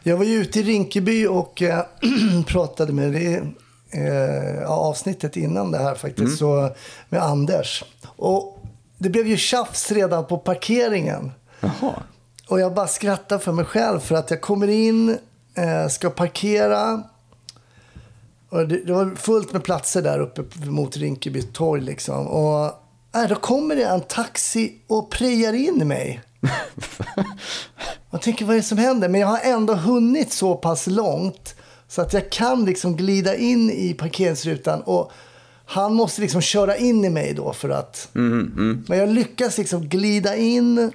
[0.04, 1.86] Jag var ju ute i Rinkeby och eh,
[2.48, 3.36] pratade med det
[3.92, 6.70] eh, avsnittet innan det här faktiskt, så,
[7.10, 7.84] med Anders.
[8.06, 8.64] Och
[8.98, 11.32] det blev ju tjafs redan på parkeringen.
[11.60, 11.94] Jaha.
[12.48, 15.18] Och jag bara skrattar för mig själv för att jag kommer in,
[15.56, 17.04] eh, ska parkera.
[18.50, 22.28] Och det, det var fullt med platser där uppe mot Rinkeby torg liksom.
[22.28, 22.66] Och
[23.16, 26.22] äh, då kommer det en taxi och prejar in mig.
[28.12, 29.10] Jag tänker vad är det som händer?
[29.10, 31.56] Men jag har ändå hunnit så pass långt
[31.88, 35.12] så att jag kan liksom glida in i parkeringsrutan och
[35.66, 38.10] han måste liksom köra in i mig då för att...
[38.88, 40.92] Men jag lyckas liksom glida in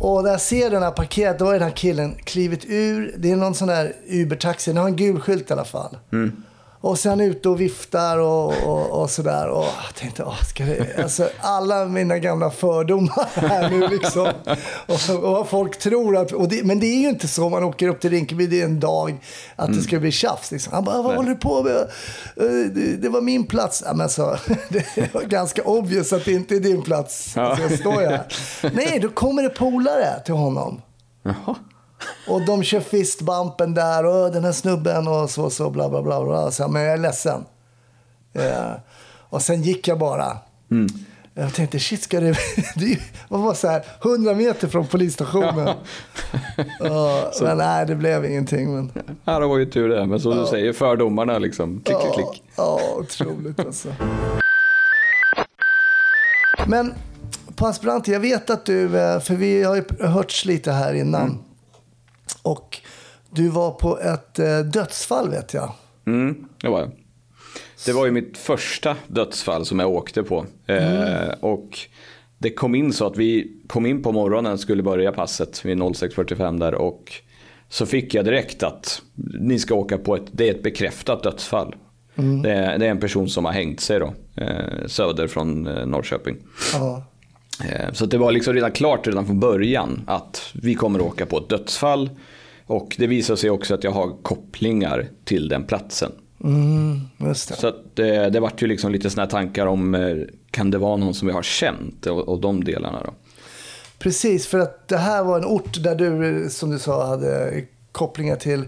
[0.00, 3.14] och när jag ser den här parkerat, då har den här killen klivit ur.
[3.18, 4.70] Det är någon sån där Uber-taxi.
[4.70, 5.96] Den har en gul skylt i alla fall.
[6.12, 6.42] Mm.
[6.86, 9.48] Och sen ute och viftar och, och, och sådär.
[9.48, 14.28] Och jag tänkte, åh, ska det, alltså, alla mina gamla fördomar här nu liksom.
[14.86, 17.64] Och, och vad folk tror att, och det, men det är ju inte så man
[17.64, 19.18] åker upp till Rinkeby, det är en dag,
[19.56, 20.50] att det ska bli tjafs.
[20.50, 20.72] Liksom.
[20.72, 21.16] Han bara, vad Nej.
[21.16, 21.76] håller du på med?
[21.76, 23.82] Eh, Det, det var min plats.
[23.86, 24.36] Ja, men så,
[24.68, 27.36] det var ganska obvious att det inte är din plats.
[27.36, 28.26] Alltså, jag står ju här.
[28.74, 30.82] Nej, då kommer det polare till honom.
[31.22, 31.54] Jaha.
[32.28, 36.24] Och de kör fistbumpen där och den här snubben och så så bla bla bla.
[36.24, 36.50] bla.
[36.50, 37.44] Så, men jag är ledsen.
[38.32, 38.70] Eh,
[39.28, 40.38] och sen gick jag bara.
[41.34, 42.36] Jag tänkte shit ska det...
[42.76, 45.74] det var så här 100 meter från polisstationen.
[46.80, 48.74] Ja, men nej det blev ingenting.
[48.74, 48.92] Men,
[49.24, 50.06] Ja, det var ju tur det.
[50.06, 51.80] Men som du säger, fördomarna liksom.
[51.84, 52.42] Klick, klick, klick.
[52.56, 53.88] Ja, ja, otroligt alltså.
[56.66, 56.94] Men
[57.56, 61.38] på aspirant, jag vet att du, eh, för vi har ju hörts lite här innan.
[62.46, 62.80] Och
[63.30, 65.72] du var på ett eh, dödsfall vet jag.
[66.06, 66.90] Mm, det var jag.
[67.86, 70.46] Det var ju mitt första dödsfall som jag åkte på.
[70.66, 71.78] Eh, och
[72.38, 76.60] det kom in så att vi kom in på morgonen, skulle börja passet vid 06.45
[76.60, 77.12] där och
[77.68, 79.02] så fick jag direkt att
[79.40, 81.74] ni ska åka på ett, det är ett bekräftat dödsfall.
[82.42, 85.86] Det, är, det är en person som har hängt sig då, eh, söder från eh,
[85.86, 86.36] Norrköping.
[86.72, 87.02] Ja.
[87.64, 91.26] Eh, Så det var liksom redan klart redan från början att vi kommer att åka
[91.26, 92.10] på ett dödsfall.
[92.66, 96.12] Och det visar sig också att jag har kopplingar till den platsen.
[96.44, 97.00] Mm.
[97.34, 100.16] Så att det, det vart ju liksom lite sådana tankar om, eh,
[100.50, 103.14] kan det vara någon som vi har känt och, och de delarna då.
[103.98, 108.36] Precis, för att det här var en ort där du, som du sa, hade kopplingar
[108.36, 108.64] till.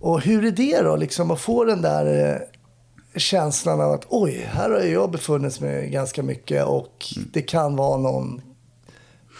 [0.00, 2.40] Och hur är det då, liksom att få den där eh,
[3.16, 7.98] känslan av att oj, här har jag befunnit mig ganska mycket och det kan vara
[7.98, 8.42] någon.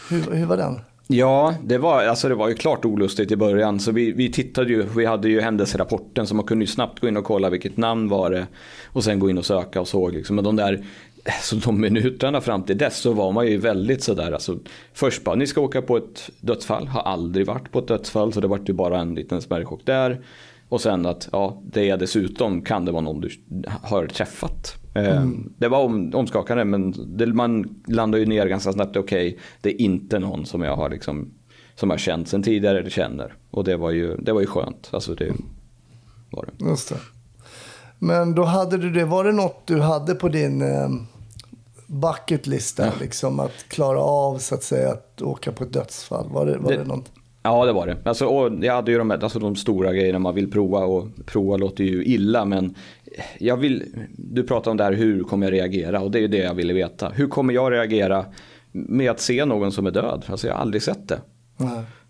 [0.08, 0.80] Hur, hur var den?
[1.12, 3.80] Ja, det var, alltså det var ju klart olustigt i början.
[3.80, 7.08] Så vi, vi tittade ju, vi hade ju händelserapporten så man kunde ju snabbt gå
[7.08, 8.46] in och kolla vilket namn var det.
[8.86, 10.36] Och sen gå in och söka och såg liksom.
[10.36, 10.84] Men de där,
[11.42, 14.32] så de minuterna fram till dess så var man ju väldigt sådär.
[14.32, 14.58] Alltså,
[14.92, 16.86] först bara, ni ska åka på ett dödsfall.
[16.86, 20.20] Har aldrig varit på ett dödsfall så det vart ju bara en liten smärrchock där.
[20.68, 23.30] Och sen att, ja, det är dessutom kan det vara någon du
[23.82, 24.79] har träffat.
[24.94, 25.26] Eh,
[25.58, 29.80] Det var om, omskakande men det, man landar ju ner ganska snabbt, okej, det är
[29.80, 31.30] inte någon som jag har liksom,
[31.74, 33.34] som har känt sen tidigare eller känner.
[33.50, 34.88] Och det var ju, det var ju skönt.
[34.92, 35.32] Alltså det
[36.30, 36.64] var det.
[36.64, 36.96] Just det.
[37.98, 40.88] Men då hade du det, var det något du hade på din eh,
[41.86, 46.28] bucket list där, liksom att klara av så att säga att åka på ett dödsfall?
[46.30, 47.12] Var det, var det, Det- något?
[47.42, 47.96] Ja, det var det.
[48.04, 51.56] Alltså, och jag hade ju de, alltså, de stora grejerna man vill prova och prova
[51.56, 52.74] låter ju illa men
[53.38, 53.84] jag vill,
[54.16, 56.72] du pratar om det här hur kommer jag reagera och det är det jag ville
[56.72, 57.08] veta.
[57.08, 58.24] Hur kommer jag reagera
[58.72, 60.24] med att se någon som är död?
[60.26, 61.20] Alltså jag har aldrig sett det.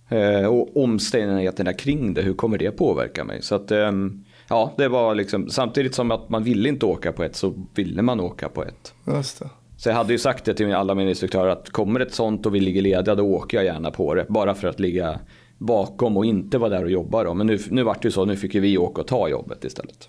[0.08, 3.42] Eh, och omständigheterna kring det, hur kommer det påverka mig?
[3.42, 7.24] Så att, ehm, ja, det var liksom, samtidigt som att man ville inte åka på
[7.24, 8.94] ett så ville man åka på ett.
[9.06, 9.48] Just det.
[9.80, 12.54] Så jag hade ju sagt det till alla mina instruktörer att kommer ett sånt och
[12.54, 14.26] vi ligger lediga då åker jag gärna på det.
[14.28, 15.20] Bara för att ligga
[15.58, 17.34] bakom och inte vara där och jobba då.
[17.34, 19.64] Men nu, nu vart det ju så, nu fick ju vi åka och ta jobbet
[19.64, 20.06] istället.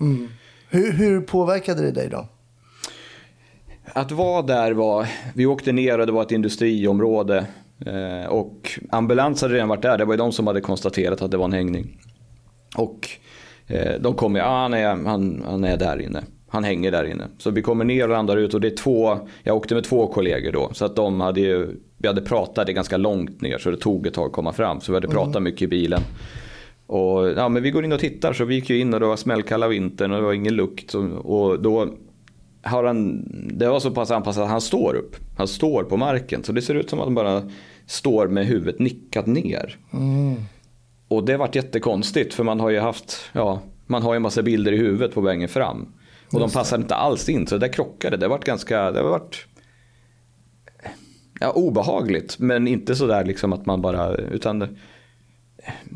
[0.70, 2.28] Hur, hur påverkade det dig då?
[3.86, 7.46] Att vara där var, vi åkte ner och det var ett industriområde.
[7.86, 11.32] Eh, och ambulans hade redan varit där, det var ju de som hade konstaterat att
[11.32, 12.00] det var en hängning.
[12.78, 13.10] Och
[13.68, 16.24] eh, de kom med, ah, han, är, han, han är där inne.
[16.52, 17.28] Han hänger där inne.
[17.38, 20.08] Så vi kommer ner och landar ut och det är två, jag åkte med två
[20.08, 20.70] kollegor då.
[20.74, 24.08] Så att de hade ju, vi hade pratat det ganska långt ner så det tog
[24.08, 24.82] ett tag att komma fram.
[24.82, 26.02] Så vi hade pratat mycket i bilen.
[26.88, 29.06] Och ja, men vi går in och tittar så vi gick ju in och det
[29.06, 30.94] var smällkalla vintern och det var ingen lukt.
[31.24, 31.88] Och, då
[32.64, 33.24] har han,
[33.58, 35.16] det var så pass anpassat att han står upp.
[35.38, 36.44] Han står på marken.
[36.44, 37.44] Så det ser ut som att han bara
[37.86, 39.78] står med huvudet nickat ner.
[41.08, 44.42] Och det vart jättekonstigt för man har ju haft, ja, man har ju en massa
[44.42, 45.88] bilder i huvudet på vägen fram.
[46.34, 48.18] Och de passade inte alls in så det där krockade.
[48.18, 49.48] Det vart ganska, det vart
[51.40, 52.40] ja, obehagligt.
[52.40, 54.78] Men inte sådär liksom att man bara, utan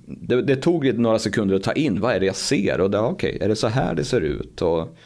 [0.05, 2.81] det, det, tog några sekunder att ta in, vad är det jag ser?
[2.81, 4.61] Och det, okej, är det så här det ser ut?
[4.61, 4.97] Och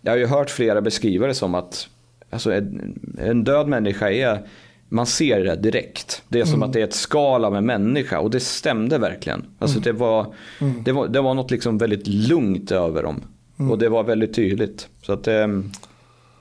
[0.00, 1.88] jag har ju hört flera beskriva det som att
[2.30, 4.48] alltså, en, en död människa är,
[4.88, 6.22] man ser det direkt.
[6.28, 9.44] Det är som att det är ett skal av en människa och det stämde verkligen.
[9.58, 10.34] Alltså, det, var,
[10.84, 13.22] det, var, det var något liksom väldigt lugnt över dem.
[13.56, 14.88] Och det var väldigt tydligt.
[15.02, 15.72] Så att, ehm,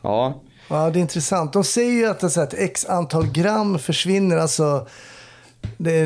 [0.01, 0.41] ja.
[0.69, 1.53] Ja, det är intressant.
[1.53, 4.37] De säger ju att så här, ett x antal gram försvinner.
[4.37, 4.87] Alltså,
[5.77, 6.05] det,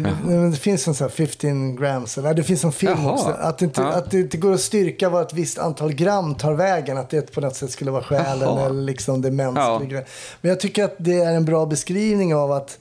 [0.51, 2.17] det finns en sån här 15 grams.
[2.17, 3.11] Eller, det finns en film Jaha.
[3.13, 3.29] också.
[3.29, 3.87] Att det, inte, Ja.
[3.87, 6.97] att det inte går att styrka vad ett visst antal gram tar vägen.
[6.97, 8.65] Att det på något sätt skulle vara själen Jaha.
[8.65, 9.33] eller liksom det Ja.
[9.51, 10.03] mänskliga.
[10.41, 12.79] Men jag tycker att det är en bra beskrivning av att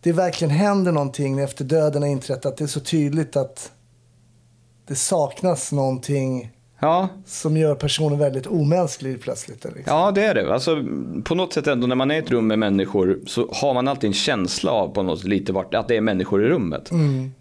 [0.00, 2.46] det verkligen händer någonting efter döden har inträtt.
[2.46, 3.70] Att det är så tydligt att
[4.86, 6.50] det saknas någonting
[6.80, 9.64] Ja, som gör personen väldigt omänsklig plötsligt.
[9.64, 9.82] Liksom.
[9.86, 10.54] Ja, det är det.
[10.54, 10.84] Alltså,
[11.24, 13.88] på något sätt ändå när man är i ett rum med människor så har man
[13.88, 16.90] alltid en känsla av på något lite vart, att det är människor i rummet.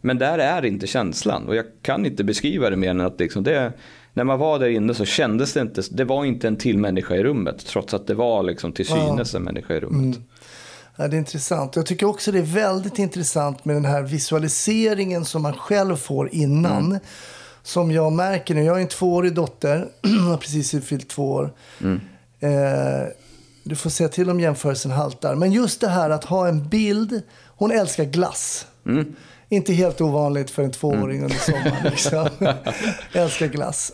[0.02, 3.44] Men där är inte känslan och jag kan inte beskriva det mer än att liksom
[3.44, 3.74] det,
[4.14, 7.16] när man var där inne så kändes det inte, det var inte en till människa
[7.16, 10.20] i rummet trots att det var liksom till synes en människa i rummet.
[10.96, 11.76] Ja, det är intressant.
[11.76, 16.30] Jag tycker också det är väldigt intressant med den här visualiseringen som man själv får
[16.34, 17.00] innan.
[17.68, 18.64] Som jag märker nu.
[18.64, 19.88] Jag har en tvåårig dotter.
[20.30, 21.54] har precis fyllt två år.
[22.40, 22.50] Eh,
[23.64, 25.36] du får säga till om jämförelsen haltar.
[25.36, 27.22] Men just det här att ha en bild.
[27.46, 28.68] Hon älskar glass.
[29.50, 31.84] Inte helt ovanligt för en tvååring under sommaren.
[31.84, 32.30] Liksom.
[33.14, 33.92] älskar glass.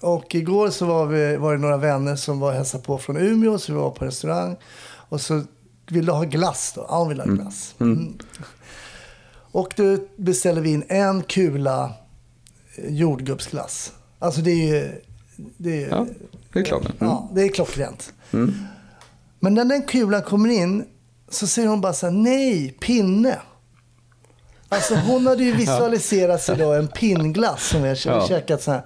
[0.00, 3.16] Och igår så var, vi, var det några vänner som var och hälsade på från
[3.16, 3.58] Umeå.
[3.58, 4.56] Så vi var på restaurang.
[5.08, 5.42] Och så
[5.88, 6.86] ville ha glass då.
[6.88, 7.74] Ja, hon ville ha glass.
[7.80, 8.18] Mm.
[9.52, 11.92] Och då beställde vi in en kula
[12.88, 13.92] jordgubbsglass.
[14.18, 15.00] Alltså det är ju...
[15.56, 16.06] Det är, Ja,
[16.52, 16.82] det är klart.
[16.84, 16.94] Mm.
[17.00, 18.12] Ja, det är klockrent.
[19.40, 20.84] Men när den kulan kommer in
[21.28, 23.38] så säger hon bara så här, nej, pinne.
[24.68, 28.28] Alltså hon hade ju visualiserat sig då en pinnglass som vi har Ja.
[28.28, 28.82] käkat så här.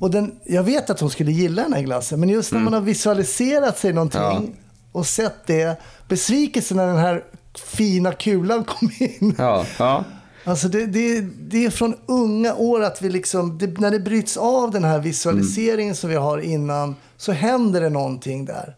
[0.00, 2.72] Och den, jag vet att hon skulle gilla den här glassen, men just när man
[2.72, 4.42] har visualiserat sig någonting Mm.
[4.42, 4.48] Ja.
[4.92, 7.24] och sett det, besvikelsen när den här
[7.64, 9.34] fina kulan kom in.
[9.38, 10.04] Ja, ja.
[10.44, 14.36] Alltså det, det, det är från unga år att vi liksom, det, när det bryts
[14.36, 18.76] av den här visualiseringen som vi har innan så händer det någonting där.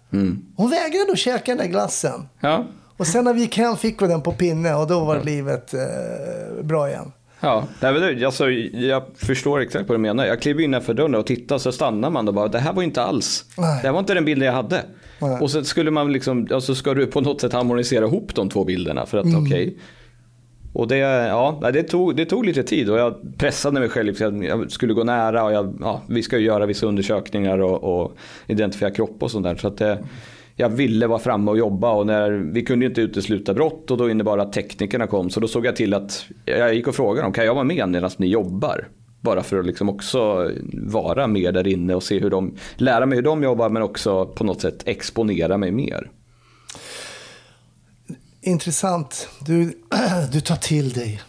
[0.57, 2.29] Hon vägrade att käka den där glassen.
[2.41, 2.65] ja.
[2.97, 5.75] Och sen när vi gick hem fick vi den på pinne och då var livet
[5.75, 7.13] eh, bra igen.
[7.41, 10.27] Ja, nej, men alltså, jag förstår exakt vad du menar.
[10.27, 12.83] Jag klev in för dörren och tittade så stannar man och bara, det här var
[12.83, 13.79] inte alls, Nej.
[13.83, 14.83] det här var inte den bilden jag hade.
[15.21, 15.39] Nej.
[15.41, 18.65] Och så skulle man liksom, alltså ska du på något sätt harmonisera ihop de två
[18.65, 19.45] bilderna för att Mm.
[19.47, 19.79] okej.
[20.75, 24.25] Och det, ja, det, tog, det tog lite tid och jag pressade mig själv för
[24.25, 28.03] att jag skulle gå nära och jag, ja, vi ska ju göra vissa undersökningar och,
[28.03, 29.57] och identifiera kropp och sånt där.
[29.57, 29.99] Så att det,
[30.57, 34.11] jag ville vara framme och jobba och när, vi kunde inte utesluta brott och då
[34.11, 35.31] innebar det att teknikerna kom.
[35.31, 37.89] Så då såg jag till att jag gick och frågade dem, kan jag vara med
[37.89, 38.89] medan ni jobbar?
[39.21, 43.17] Bara för att liksom också vara mer där inne och se hur de, lära mig
[43.17, 46.11] hur de jobbar men också på något sätt exponera mig mer.
[48.47, 49.29] Intressant.
[49.47, 49.73] Du,
[50.33, 51.23] du tar till dig.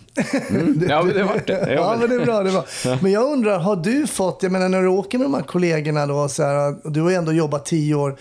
[0.87, 1.73] Ja men det vart det.
[1.73, 2.43] Ja, men det är bra.
[2.43, 2.97] Det är bra.
[3.01, 6.05] Men jag undrar, har du fått, jag menar när du åker med de här kollegorna
[6.05, 8.17] då, så här, du har ju ändå jobbat tio år.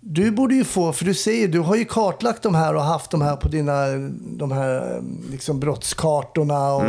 [0.00, 3.10] Du borde ju få, för du säger, du har ju kartlagt de här och haft
[3.10, 3.86] de här på dina
[4.38, 6.84] de här, liksom brottskartorna och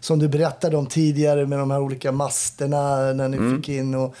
[0.00, 3.94] som du berättade om tidigare med de här olika masterna när ni fick in.
[3.94, 4.14] Och,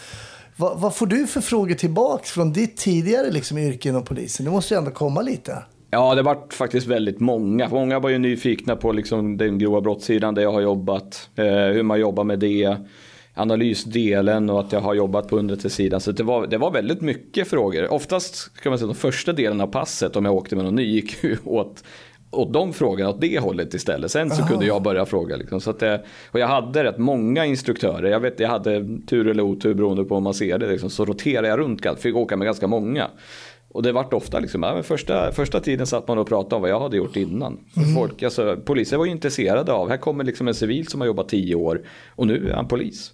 [0.56, 4.44] vad, vad får du för frågor tillbaks från ditt tidigare liksom, yrke inom polisen?
[4.44, 5.62] Det måste ju ändå komma lite.
[5.94, 7.68] Ja, det vart faktiskt väldigt många.
[7.68, 11.30] Många var ju nyfikna på liksom den grova brottssidan där jag har jobbat.
[11.36, 12.76] Eh, hur man jobbar med det.
[13.34, 16.00] Analysdelen och att jag har jobbat på underrättelsesidan.
[16.00, 17.92] Så det var, det var väldigt mycket frågor.
[17.92, 20.84] Oftast kan man säga den första delen av passet om jag åkte med någon ny
[20.84, 21.84] gick ju åt
[22.34, 24.10] åt de frågorna åt det hållet istället.
[24.10, 25.36] Sen så kunde jag börja fråga.
[25.36, 25.60] Liksom.
[25.60, 28.10] Så att det, och jag hade rätt många instruktörer.
[28.10, 30.68] Jag vet jag hade tur eller otur beroende på hur man ser det.
[30.68, 30.90] Liksom.
[30.90, 31.86] Så roterade jag runt.
[31.98, 33.10] Fick åka med ganska många.
[33.74, 36.70] Och det vart ofta liksom, ja, första, första tiden satt man och pratade om vad
[36.70, 37.58] jag hade gjort innan.
[37.74, 41.06] För folk, alltså, poliser var ju intresserade av, här kommer liksom en civil som har
[41.06, 41.82] jobbat tio år
[42.16, 43.12] och nu är han polis.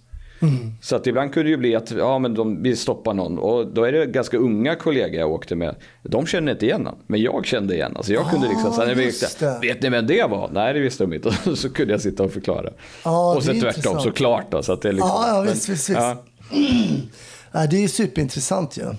[0.81, 3.67] Så att ibland kunde det ju bli att ja, men de, vi stoppar någon och
[3.67, 5.75] då är det ganska unga kollegor jag åkte med.
[6.03, 8.95] De kände inte igen honom, men jag kände igen Alltså jag kunde liksom, så när
[8.95, 9.59] vi just det.
[9.61, 10.49] vet ni vem det var?
[10.53, 11.27] Nej det visste de inte.
[11.45, 12.69] Och så kunde jag sitta och förklara.
[13.05, 14.01] Ja, och så tvärtom intressant.
[14.01, 14.63] såklart då.
[14.63, 15.99] Så att det är liksom, Ja, ja, visst, visst, visst.
[15.99, 16.23] Ja.
[17.53, 18.81] Ja, det är superintressant ju.
[18.81, 18.95] Ja,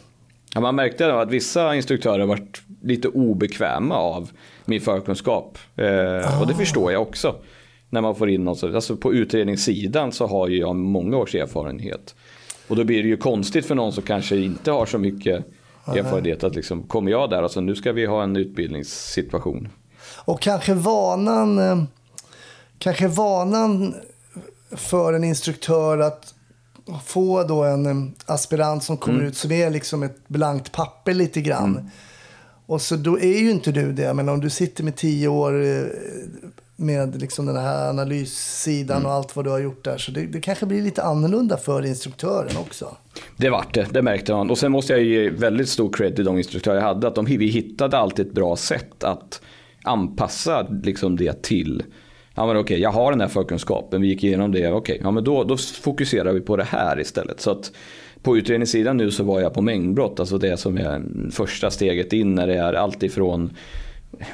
[0.61, 4.31] man märkte att vissa instruktörer varit lite obekväma av
[4.65, 5.59] min förkunskap.
[5.77, 7.35] Eh, Och det förstår jag också.
[7.91, 11.35] När man får in något så, alltså på utredningssidan så har ju jag många års
[11.35, 12.15] erfarenhet.
[12.69, 15.45] Och då blir det ju konstigt för någon som kanske inte har så mycket
[15.87, 19.69] erfarenhet att liksom, kommer jag där, alltså nu ska vi ha en utbildningssituation.
[20.25, 21.83] Och kanske vanan, eh,
[22.79, 23.95] kanske vanan
[24.71, 26.35] för en instruktör att
[27.05, 31.91] få då en aspirant som kommer ut som är liksom ett blankt papper lite grann.
[32.67, 34.15] Och så då är ju inte du det.
[34.15, 35.85] Men om du sitter med tio år eh,
[36.77, 39.99] med liksom den här analyssidan och allt vad du har gjort där.
[39.99, 42.97] Så det, det kanske blir lite annorlunda för instruktören också.
[43.37, 44.51] Det vart det, det märkte man.
[44.51, 47.09] Och sen måste jag ge väldigt stor cred till de instruktörer jag hade.
[47.09, 49.41] Att de, vi hittade alltid ett bra sätt att
[49.83, 51.83] anpassa liksom det till.
[52.35, 54.73] Ja men okej, jag har den här förkunskapen, vi gick igenom det.
[54.73, 57.41] Okej, ja men då, då fokuserar vi på det här istället.
[57.41, 57.73] Så att
[58.23, 60.21] på utredningssidan nu så var jag på mängdbrott.
[60.21, 63.51] Alltså det som är första steget in när det är allt ifrån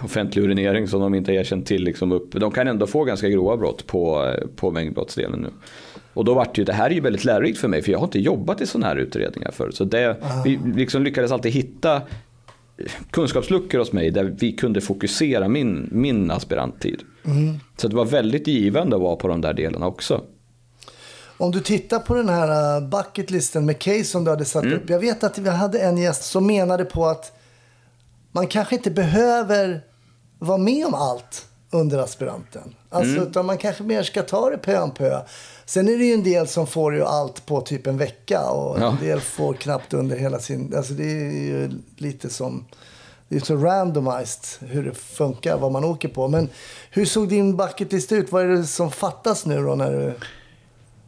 [0.04, 2.32] offentlig urinering som de inte har erkänt till liksom upp.
[2.32, 5.48] De kan ändå få ganska grova brott på, på mängdbrottsdelen nu.
[6.14, 8.06] Och då vart ju, det här är ju väldigt lärorikt för mig för jag har
[8.06, 9.76] inte jobbat i sådana här utredningar förut.
[9.76, 12.02] Så det, vi liksom lyckades alltid hitta
[13.10, 17.02] kunskapsluckor hos mig där vi kunde fokusera min, min aspiranttid.
[17.76, 20.24] Så det var väldigt givande att vara på de där delarna också.
[21.36, 24.76] Om du tittar på den här uh, bucketlisten med case som du hade satt Mm.
[24.78, 24.90] upp.
[24.90, 27.32] Jag vet att vi hade en gäst som menade på att
[28.32, 29.80] man kanske inte behöver
[30.38, 32.74] vara med om allt under aspiranten.
[32.88, 33.28] Alltså, Mm.
[33.28, 35.20] Utan man kanske mer ska ta det pö om pö.
[35.64, 38.80] Sen är det ju en del som får ju allt på typ en vecka och
[38.80, 38.90] Ja.
[38.90, 40.74] en del får knappt under hela sin...
[40.76, 42.64] Alltså det är ju lite som...
[43.28, 46.28] Det är så randomized hur det funkar, vad man åker på.
[46.28, 46.48] Men
[46.90, 48.32] hur såg din bucketlist ut?
[48.32, 50.14] Vad är det som fattas nu då när du...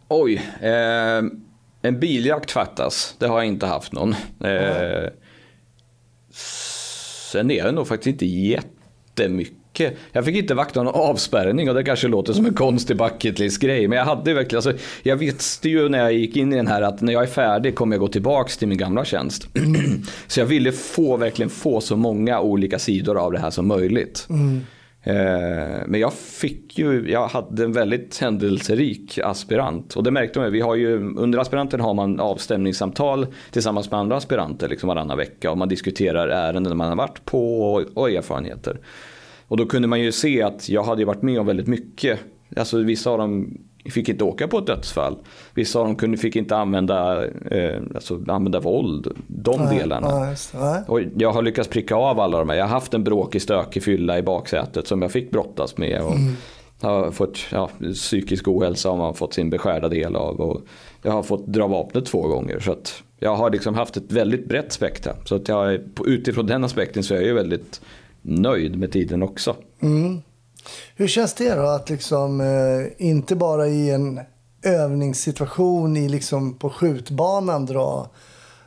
[0.08, 1.22] Oj, eh,
[1.82, 3.14] en biljakt fattas.
[3.18, 4.12] Det har jag inte haft någon.
[4.44, 5.08] Eh,
[7.32, 9.56] sen är det nog faktiskt inte jättemycket.
[10.12, 13.88] Jag fick inte vakta någon avspärrning och det kanske låter som en konstig bucketlist-grej.
[13.88, 16.82] Men jag hade verkligen, alltså, jag visste ju när jag gick in i den här
[16.82, 19.46] att när jag är färdig kommer jag gå tillbaks till min gamla tjänst.
[20.26, 24.26] så jag ville få, verkligen få så många olika sidor av det här som möjligt.
[25.02, 29.94] Eh, Men jag fick ju, jag hade en väldigt händelserik aspirant.
[29.94, 34.16] Och det märkte man vi har ju, under aspiranten har man avstämningssamtal tillsammans med andra
[34.16, 35.50] aspiranter liksom varannan vecka.
[35.50, 38.78] Och man diskuterar ärenden man har varit på och, och erfarenheter.
[39.50, 42.20] Och då kunde man ju se att jag hade varit med om väldigt mycket.
[42.56, 45.18] Alltså vissa av dem fick inte åka på ett dödsfall.
[45.54, 49.08] Vissa av dem kunde, fick inte använda, eh, alltså, använda våld.
[49.26, 50.30] De delarna.
[50.30, 50.58] Just det.
[50.58, 50.82] Nej.
[50.86, 52.56] Och jag har lyckats pricka av alla de här.
[52.56, 56.02] Jag har haft en bråkig stökig fylla i baksätet som jag fick brottas med.
[56.02, 56.14] Och
[56.80, 60.40] har fått ja, psykisk ohälsa har man fått sin beskärda del av.
[60.40, 60.60] Och
[61.02, 62.60] jag har fått dra vapnet två gånger.
[62.60, 62.76] Så
[63.18, 65.12] jag har liksom haft ett väldigt brett spektra.
[65.24, 67.80] Så att jag, utifrån den aspekten så är jag ju väldigt
[68.22, 69.56] nöjd med tiden också.
[70.96, 74.20] Hur känns det då att liksom eh, inte bara i en
[74.62, 78.10] övningssituation i liksom på skjutbanan dra,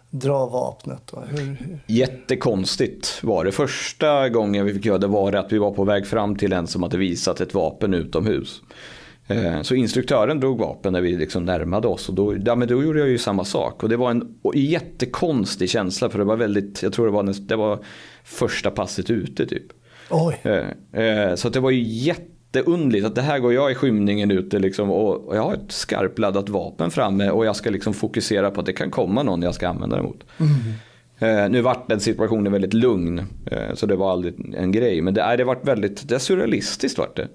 [0.10, 1.02] dra vapnet?
[1.12, 1.24] Då?
[1.30, 1.80] Hur, hur?
[1.88, 3.52] Jättekonstigt var det.
[3.52, 6.54] Första gången vi fick göra det var det att vi var på väg fram till
[6.54, 8.62] en som hade visat ett vapen utomhus.
[9.28, 12.84] Eh, Så instruktören drog vapen när vi liksom närmade oss och då, ja, men då
[12.84, 13.84] gjorde jag ju samma sak.
[13.84, 17.56] Och det var en jättekonstig känsla för det var väldigt, jag tror det var, det
[17.56, 17.80] var
[18.24, 19.64] första passet ute typ.
[20.10, 24.32] Oj, Eh, eh, Så det var ju jätteundligt att det här går jag i skymningen
[24.32, 28.60] ute liksom och jag har ett skarpladdat vapen framme och jag ska liksom fokusera på
[28.60, 30.24] att det kan komma någon jag ska använda det mot.
[31.20, 33.22] Eh, Nu vart den situationen väldigt lugn
[33.74, 37.28] så det var aldrig en grej men det, det vart väldigt det surrealistiskt vart det.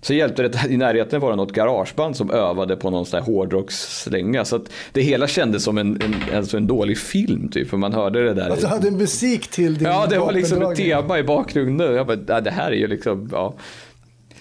[0.00, 3.26] Så hjälpte det i närheten var det något garageband som övade på någon sån här
[3.26, 4.44] hårdrocksslänga.
[4.44, 7.68] Så att det hela kändes som en, en, alltså en dålig film typ.
[7.70, 8.50] För man hörde det där.
[8.50, 11.94] att du hade en musik till din Ja, det var liksom ett tema i bakgrunden.
[11.94, 13.54] Jag bara, "Ja, det här är ju liksom, ja.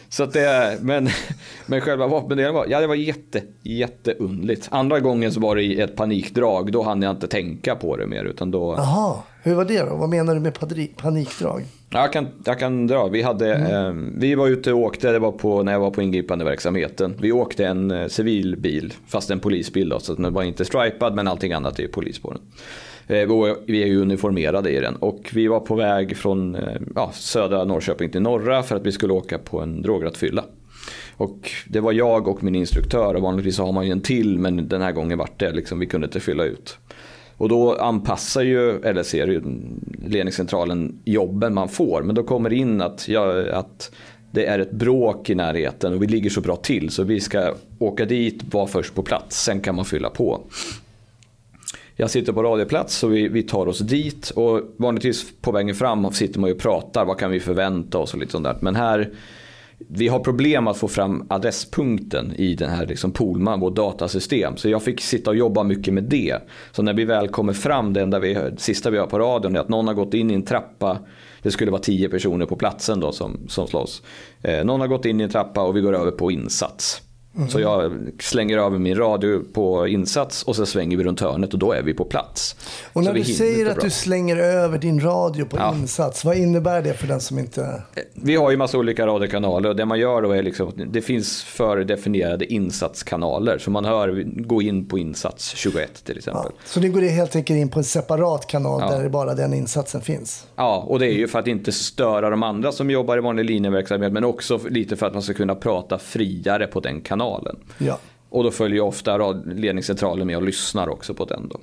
[0.10, 1.10] Så att det, men,
[1.66, 4.68] men själva vapendelen var, ja det var jätte, jätteundligt.
[4.72, 8.08] Andra gången så var det i ett panikdrag, då hann jag inte tänka på det
[8.08, 8.26] mer.
[8.26, 9.96] Utan då, Jaha, hur var det då?
[9.96, 10.60] Vad menar du med
[10.98, 11.64] panikdrag?
[11.90, 13.08] jag, kan, jag kan dra.
[13.08, 16.02] Vi, hade, eh, vi var ute och åkte, det var på, när jag var på
[16.02, 17.16] ingripande verksamheten.
[17.20, 21.16] Vi åkte en eh, civilbil, fast en polisbil då, så att den var inte stripad
[21.16, 22.42] men allting annat är ju polis på den.
[23.08, 27.12] Eh, vi är ju uniformerade i den och vi var på väg från eh, ja,
[27.14, 30.44] södra Norrköping till norra för att vi skulle åka på en drograttfylla.
[31.18, 34.68] Och det var jag och min instruktör och vanligtvis har man ju en till men
[34.68, 36.78] den här gången vart det liksom, vi kunde inte fylla ut.
[37.38, 39.42] Och då anpassar ju LSR,
[40.08, 42.04] ledningscentralen, jobben man får.
[42.04, 43.92] Men då kommer det in att, ja, att
[44.32, 47.54] det är ett bråk i närheten och vi ligger så bra till så vi ska
[47.80, 50.42] åka dit, vara först på plats, sen kan man fylla på.
[51.96, 56.12] Jag sitter på radioplats och vi, vi tar oss dit och vanligtvis på vägen fram
[56.12, 58.58] sitter man ju och pratar, vad kan vi förvänta oss och lite sånt där.
[58.62, 59.10] Men här,
[59.78, 64.58] vi har problem att få fram adresspunkten i den här liksom Polman, vårt datasystem.
[64.58, 66.38] Så jag fick sitta och jobba mycket med det.
[66.72, 69.56] Så när vi väl kommer fram, det enda vi, det sista vi har på radion
[69.56, 71.00] är att någon har gått in i en trappa.
[71.42, 74.02] Det skulle vara tio personer på platsen då som, som slåss.
[74.42, 77.02] Eh, någon har gått in i en trappa och vi går över på insats.
[77.50, 81.60] Så jag slänger över min radio på insats och så svänger vi runt hörnet och
[81.60, 82.56] då är vi på plats.
[82.94, 83.84] Och när du säger att bra.
[83.84, 85.74] du slänger över din radio på Ja.
[85.76, 87.82] insats, vad innebär det för den som inte...
[88.14, 91.44] Vi har ju massa olika radiokanaler och det man gör då är liksom, det finns
[91.44, 93.58] fördefinierade insatskanaler.
[93.58, 96.52] Så man hör, gå in på insats 21 till exempel.
[96.56, 96.62] Ja.
[96.66, 98.92] Så det går helt enkelt in på en separat kanal Ja.
[98.96, 100.48] där det bara den insatsen finns?
[100.56, 103.46] Ja, och det är ju för att inte störa de andra som jobbar i vanlig
[103.46, 107.27] linjeverksamhet men också lite för att man ska kunna prata friare på den kanalen.
[107.78, 108.00] Ja.
[108.30, 111.60] Och då följer ofta ledningscentralen med och lyssnar också på den då.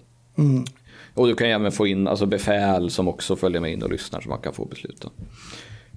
[1.15, 4.21] Och du kan även få in alltså befäl som också följer med in och lyssnar
[4.21, 5.11] så man kan få besluten.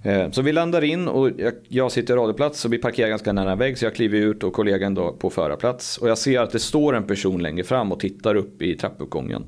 [0.03, 3.34] Eh, Så vi landar in och jag, jag sitter i radioplats och vi parkerar ganska
[3.34, 5.97] nära en vägg så jag kliver ut och kollegan då på förarplats.
[5.97, 9.43] Och jag ser att det står en person längre fram och tittar upp i trappuppgången.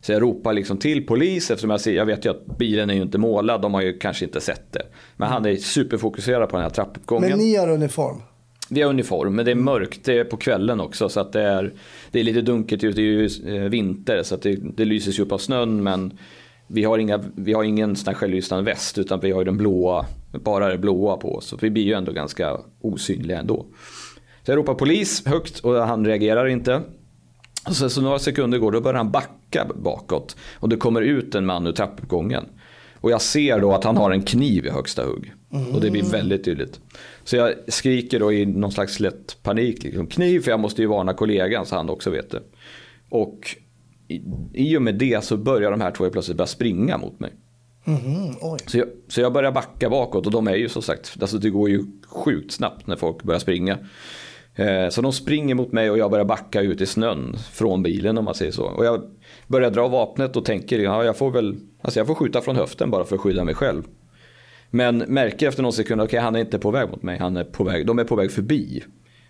[0.00, 2.94] Så jag ropar liksom till polis eftersom jag, ser, jag vet ju att bilen är
[2.94, 4.82] ju inte målad, de har ju kanske inte sett det.
[5.16, 7.30] Men han är superfokuserad på den här trappuppgången.
[7.30, 8.22] Men ni har uniform?
[8.68, 10.04] Vi har uniform, men det är mörkt.
[10.04, 11.08] Det är på kvällen också.
[11.08, 11.72] Så att det, är,
[12.10, 12.96] det är lite dunkelt ut.
[12.96, 15.82] Det är ju eh, vinter så att det, det lyses ju upp av snön.
[15.82, 16.18] Men
[16.66, 19.56] vi har, inga, vi har ingen sån här självlysande väst utan vi har ju den
[19.56, 21.46] blåa, bara det blåa på oss.
[21.46, 23.66] Så vi blir ju ändå ganska osynliga ändå.
[24.42, 26.82] Så jag ropar polis högt och han reagerar inte.
[27.68, 30.36] Och sen så några sekunder går, då börjar han backa bakåt.
[30.54, 32.44] Och det kommer ut en man ur trappuppgången.
[33.00, 35.32] Och jag ser då att han har en kniv i högsta hugg.
[35.74, 36.80] Och det blir väldigt tydligt.
[37.26, 40.88] Så jag skriker då i någon slags lätt panik, liksom, kniv, för jag måste ju
[40.88, 42.42] varna kollegan så han också vet det.
[43.08, 43.56] Och
[44.08, 44.22] i,
[44.54, 47.32] i och med det så börjar de här två plötsligt börja springa mot mig.
[48.40, 48.58] Oj.
[48.66, 51.50] Så jag, så jag börjar backa bakåt och de är ju som sagt, alltså det
[51.50, 53.78] går ju sjukt snabbt när folk börjar springa.
[54.54, 58.18] Eh, Så de springer mot mig och jag börjar backa ut i snön från bilen
[58.18, 58.64] om man säger så.
[58.64, 59.02] Och jag
[59.46, 62.90] börjar dra vapnet och tänker, ja jag får väl, alltså jag får skjuta från höften
[62.90, 63.82] bara för att skydda mig själv.
[64.70, 67.44] Men märker efter någon sekund, okej han är inte på väg mot mig, han är
[67.44, 68.84] på väg, de är på väg förbi.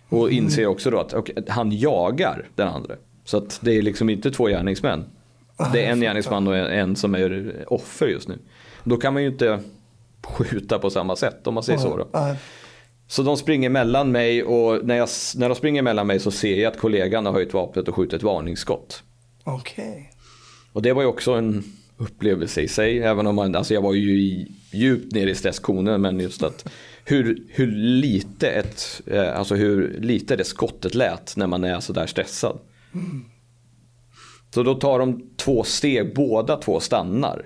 [0.09, 2.95] Och inser också då att okej, han jagar den andra.
[3.25, 5.05] Så att det är liksom inte två gärningsmän.
[5.73, 8.39] Det är en gärningsman och en, som är offer just nu.
[8.83, 9.59] Då kan man ju inte
[10.23, 11.97] skjuta på samma sätt om man säger så.
[11.97, 12.07] Då.
[12.13, 12.35] Nej.
[13.07, 16.61] Så de springer mellan mig och när, jag, när de springer mellan mig så ser
[16.61, 19.03] jag att kollegan har höjt vapnet och skjutit ett varningsskott.
[19.43, 20.11] Okej.
[20.73, 21.63] Och det var ju också en
[21.97, 22.99] upplevelse i sig.
[22.99, 26.01] Även om man, alltså jag var ju djupt ner i stresskonen.
[26.01, 26.69] Men just att
[27.05, 32.05] hur, hur lite ett, eh, alltså hur lite det skottet lät när man är sådär
[32.05, 32.59] stressad.
[34.53, 37.45] Så då tar de två steg, båda två stannar.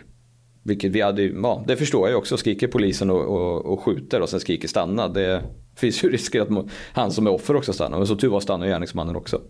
[0.64, 2.38] Vilket vi hade, ja, det förstår jag ju också.
[2.38, 5.08] Skriker polisen och, och, och skjuter och sen skriker stanna.
[5.08, 5.44] Det
[5.76, 7.98] finns ju risker att han som är offer också stannar.
[7.98, 9.42] Men så tur var stannar gärningsmannen också.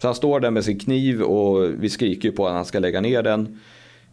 [0.00, 2.78] Så han står där med sin kniv och vi skriker ju på att han ska
[2.78, 3.60] lägga ner den.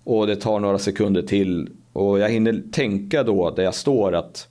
[0.04, 1.70] Och det tar några sekunder till.
[1.94, 4.48] Och jag hinner tänka då där jag står att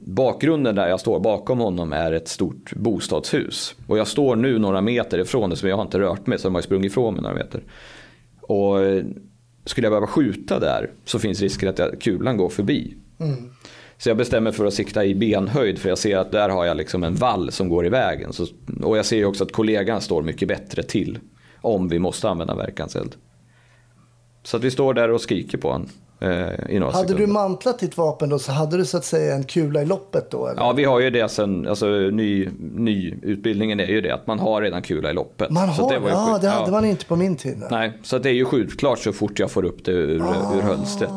[0.00, 3.74] bakgrunden där jag står bakom honom är ett stort bostadshus.
[3.86, 6.48] Och jag står nu några meter ifrån det så jag har inte rört mig så
[6.48, 7.62] de har sprungit ifrån mig några meter.
[8.40, 9.04] Och eh,
[9.64, 12.94] skulle jag behöva skjuta där så finns risken att jag, kulan går förbi.
[13.98, 16.76] Så jag bestämmer för att sikta i benhöjd för jag ser att där har jag
[16.76, 18.32] liksom en vall som går i vägen.
[18.32, 18.46] Så,
[18.82, 21.18] och jag ser ju också att kollegan står mycket bättre till
[21.60, 23.16] om vi måste använda verkanseld.
[24.44, 25.88] Så vi står där och skriker på honom
[26.20, 26.30] eh,
[26.70, 27.26] i några Hade sekunder.
[27.26, 30.30] du mantlat ditt vapen då så hade du så att säga en kula i loppet
[30.30, 30.46] då?
[30.46, 30.60] Eller?
[30.60, 34.38] Ja, vi har ju det sen, alltså ny, ny utbildningen är ju det att man
[34.38, 35.50] har redan kula i loppet.
[35.50, 36.70] Man Så har det var ju ja, det hade ja.
[36.70, 37.62] man inte på min tid.
[37.70, 37.98] nej.
[38.02, 40.14] Så det är ju självklart så fort jag får upp det ur,
[40.56, 41.10] ur hölstret.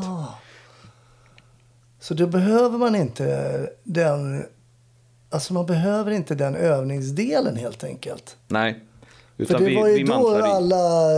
[2.00, 3.50] Så då behöver man inte
[3.84, 4.44] den...
[5.30, 8.36] Alltså man behöver inte den övningsdelen helt enkelt.
[8.48, 8.84] Nej.
[9.38, 11.10] För Utan det vi, var ju då alla...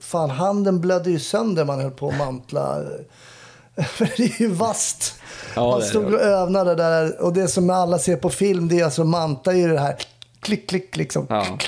[0.00, 2.82] Fan, handen blödde ju sönder man höll på att mantla.
[3.88, 5.14] För det är ju vasst.
[5.54, 6.16] Ja, man stod det.
[6.16, 7.22] och övnade där.
[7.22, 9.96] Och det som alla ser på film, det är alltså manta i det här
[10.40, 11.26] klick, klick, liksom.
[11.28, 11.58] Ja,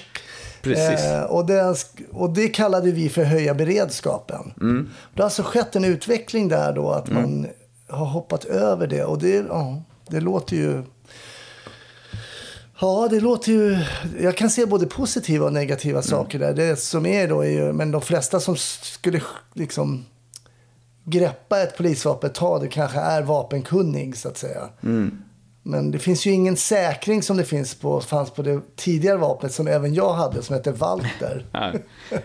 [0.62, 1.04] precis.
[1.04, 1.76] Eh, och, det,
[2.12, 4.54] och det kallade vi för höja beredskapen.
[4.60, 4.90] Mm.
[5.14, 7.46] Det har alltså skett en utveckling där då att man
[7.88, 9.04] har hoppat över det.
[9.04, 10.82] Och det, ja, det låter ju...
[12.82, 13.78] Ja, det låter ju...
[14.20, 16.02] Jag kan se både positiva och negativa Mm.
[16.02, 16.54] saker där.
[16.54, 17.72] Det som är då är ju...
[17.72, 19.22] Men de flesta som skulle
[19.54, 20.04] liksom
[21.04, 24.68] greppa ett polisvapen, ta det kanske är vapenkunnig så att säga.
[24.82, 25.22] Mm.
[25.64, 29.52] Men det finns ju ingen säkring som det finns på, fanns på det tidigare vapnet
[29.52, 31.46] som även jag hade som hette Walter.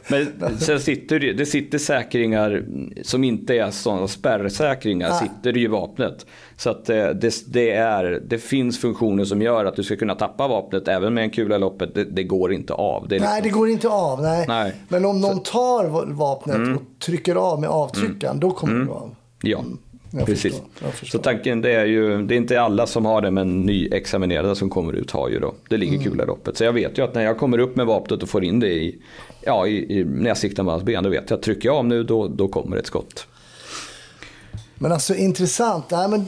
[0.07, 2.65] Men sen sitter det, sitter säkringar
[3.03, 5.19] som inte är sådana spärrsäkringar Nej.
[5.19, 6.25] sitter i vapnet.
[6.59, 10.15] Så att eh, det, det, är, det finns funktioner som gör att du ska kunna
[10.15, 11.95] tappa vapnet även med en kula i loppet.
[11.95, 13.07] Det, det går inte av.
[13.07, 14.21] Det är Nej, liksom- det går inte av.
[14.21, 14.45] Nej.
[14.47, 14.61] Nej.
[14.65, 14.77] Mm.
[14.87, 18.93] Men om någon tar va- vapnet och trycker av med avtryckaren, då kommer det gå
[18.93, 19.15] av.
[19.41, 19.63] Ja,
[20.11, 20.41] jag precis.
[20.53, 21.17] förstår, jag förstår.
[21.19, 24.69] Så tanken det är ju, det är inte alla som har det men nyexaminerade som
[24.69, 25.53] kommer ut har ju då.
[25.69, 26.57] Det ligger kula i loppet.
[26.57, 28.69] Så jag vet ju att när jag kommer upp med vapnet och får in det
[28.73, 28.95] i,
[29.41, 31.75] ja, i, i, när jag siktar med hans ben, då vet jag att trycker jag
[31.75, 33.27] av nu då, då kommer ett skott.
[34.75, 35.85] Men alltså intressant.
[35.91, 36.25] Nej, men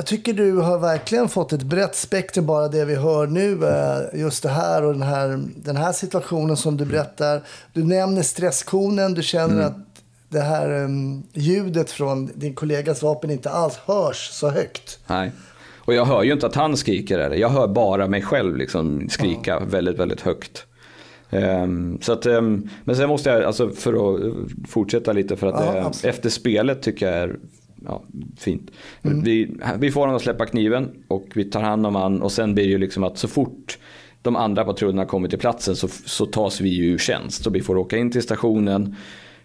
[0.00, 3.64] jag tycker du har verkligen fått ett brett spektrum bara det vi hör nu.
[3.66, 7.42] eh, Just det här och den här, den här situationen som du berättar.
[7.72, 9.14] Du nämner stresskonen.
[9.14, 9.66] Du känner Mm.
[9.66, 9.76] att
[10.28, 14.98] det här um, ljudet från din kollegas vapen inte alls hörs så högt.
[15.06, 15.32] Nej.
[15.78, 19.08] Och jag hör ju inte att han skriker eller jag hör bara mig själv liksom
[19.08, 20.64] skrika väldigt, väldigt högt.
[21.30, 24.32] Ehm, så att, ehm, men sen måste jag, alltså för att eh,
[24.68, 26.14] fortsätta lite för att Ja, det, absolut.
[26.14, 27.36] efter spelet tycker jag är
[27.84, 28.02] ja,
[28.38, 28.70] fint.
[29.02, 29.22] Mm.
[29.22, 32.54] Vi, vi får honom att släppa kniven och vi tar hand om han och sen
[32.54, 33.78] blir det ju liksom att så fort
[34.22, 37.60] de andra patrullerna kommer till platsen så, så tas vi ju ur tjänst och vi
[37.60, 38.96] får åka in till stationen.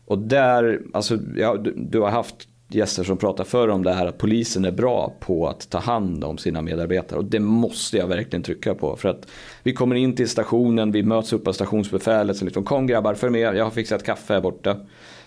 [0.05, 4.05] Och där, alltså, ja, du, du har haft gäster som pratar förr om det här
[4.05, 7.19] att polisen är bra på att ta hand om sina medarbetare.
[7.19, 8.95] Och det måste jag verkligen trycka på.
[8.95, 9.27] För att
[9.63, 13.29] vi kommer in till stationen, vi möts upp av stationsbefälet som liksom kom grabbar för
[13.29, 14.77] med, jag har fixat kaffe här borta.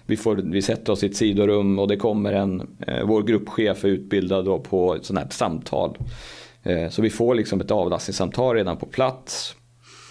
[0.08, 3.84] Vi, får, vi sätter oss i ett sidorum och det kommer en, eh, vår gruppchef
[3.84, 5.96] är utbildad då på ett sånt här samtal.
[6.62, 9.54] Eh, så vi får liksom ett avlastningssamtal redan på plats.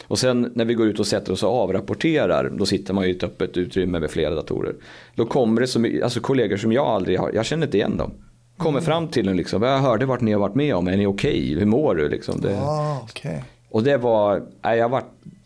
[0.07, 3.13] Och sen när vi går ut och sätter oss och avrapporterar, då sitter man ju
[3.13, 4.75] i ett öppet utrymme med flera datorer.
[5.15, 7.97] Då kommer det så mycket, alltså kollegor som jag aldrig har, jag känner inte igen
[7.97, 8.11] dem.
[8.57, 11.05] Kommer fram till en liksom, jag hörde vart ni har varit med om, är ni
[11.05, 11.55] okej?
[11.59, 12.09] Hur mår du?
[12.09, 13.43] Liksom, det, Ah, okej.
[13.69, 15.03] och det var, nej, jag var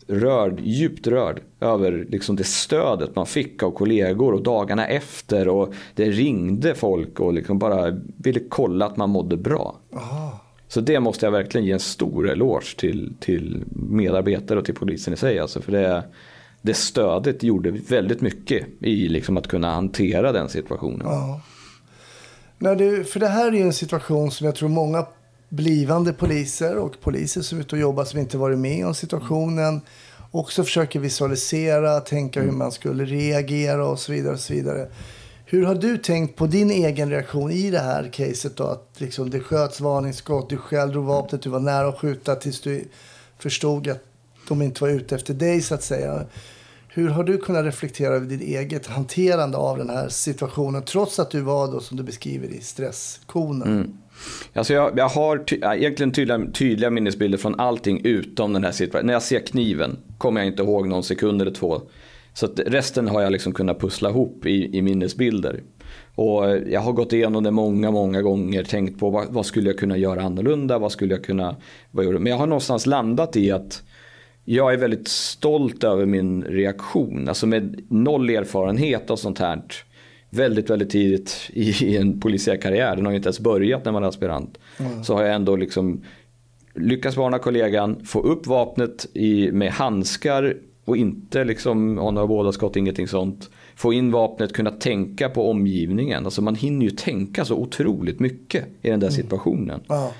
[0.08, 5.48] rörd, djupt rörd över liksom det stödet man fick av kollegor och dagarna efter.
[5.48, 9.76] Och det ringde folk och liksom bara ville kolla att man mådde bra.
[9.92, 10.30] Ah.
[10.68, 15.14] Så det måste jag verkligen ge en stor eloge till, till medarbetare och till polisen
[15.14, 15.38] i sig.
[15.38, 16.04] Alltså för det,
[16.62, 21.06] det stödet gjorde väldigt mycket i liksom att kunna hantera den situationen.
[21.06, 21.40] Ja.
[22.58, 25.06] När du, för det här är ju en situation som jag tror många
[25.52, 29.80] blivande poliser och poliser som är ute och jobbar som inte varit med om situationen
[30.30, 34.32] också försöker visualisera, tänka hur man skulle reagera och så vidare.
[34.34, 34.88] Och så vidare.
[35.44, 38.64] Hur har du tänkt på din egen reaktion i det här caset då?
[38.64, 42.60] Att liksom det sköts varningsskott, du själv drog vapnet, du var nära att skjuta tills
[42.60, 42.84] du
[43.38, 44.04] förstod att
[44.48, 46.26] de inte var ute efter dig så att säga.
[46.94, 51.30] Hur har du kunnat reflektera över ditt eget hanterande av den här situationen trots att
[51.30, 53.68] du var då som du beskriver i stresskonen?
[53.68, 53.92] Mm.
[54.52, 59.06] Alltså jag, jag har ty, egentligen tydliga, tydliga minnesbilder från allting utom den här situationen.
[59.06, 61.82] När jag ser kniven kommer jag inte ihåg någon sekund eller två.
[62.34, 65.62] Så att resten har jag liksom kunnat pussla ihop i, i minnesbilder.
[66.14, 68.64] Och eh, jag har gått igenom det många, många gånger.
[68.64, 70.78] Tänkt på vad, vad skulle jag kunna göra annorlunda?
[70.78, 71.56] Vad skulle jag kunna...
[71.90, 72.18] Vad gjorde?
[72.18, 73.82] Men jag har någonstans landat i att
[74.44, 77.28] jag är väldigt stolt över min reaktion.
[77.28, 79.62] Alltså med noll erfarenhet av sånt här.
[80.30, 82.96] Väldigt, väldigt tidigt i, en polisiär karriär.
[82.96, 84.58] Den har ju inte ens börjat när man är aspirant.
[85.04, 86.04] Så har jag ändå liksom
[86.74, 92.76] lyckats varna kollegan, få upp vapnet i, med handskar och inte liksom ha några vådaskott,
[92.76, 93.50] ingenting sånt.
[93.74, 96.24] Få in vapnet, kunna tänka på omgivningen.
[96.24, 99.80] Alltså man hinner ju tänka så otroligt mycket i den där situationen.
[99.88, 100.12] Ja.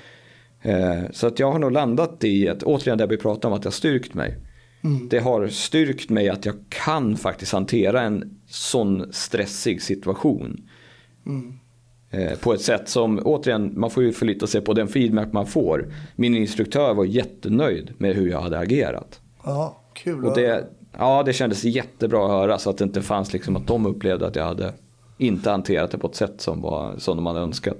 [0.63, 3.61] Eh, Så att jag har nog landat i att, återigen det vi pratade om, att
[3.61, 4.37] det har styrkt mig.
[5.09, 10.61] Det har styrkt mig att jag kan faktiskt hantera en sån stressig situation.
[12.11, 15.47] Eh, På ett sätt som, återigen, man får ju förlita sig på den feedback man
[15.47, 15.93] får.
[16.15, 19.19] Min instruktör var jättenöjd med hur jag hade agerat.
[19.43, 20.25] ja, kul.
[20.25, 23.67] Och det, ja, det kändes jättebra att höra så att det inte fanns liksom att
[23.67, 24.73] de upplevde att jag hade
[25.17, 27.77] inte hanterat det på ett sätt som, var, som de hade önskat.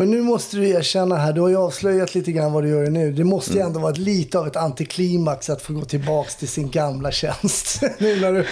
[0.00, 2.90] Men nu måste du erkänna här, du har ju avslöjat lite grann vad du gör
[2.90, 3.12] nu.
[3.12, 6.48] Det måste ju ändå vara ett lite av ett antiklimax att få gå tillbaks till
[6.48, 7.82] sin gamla tjänst.
[7.98, 8.46] nu när du,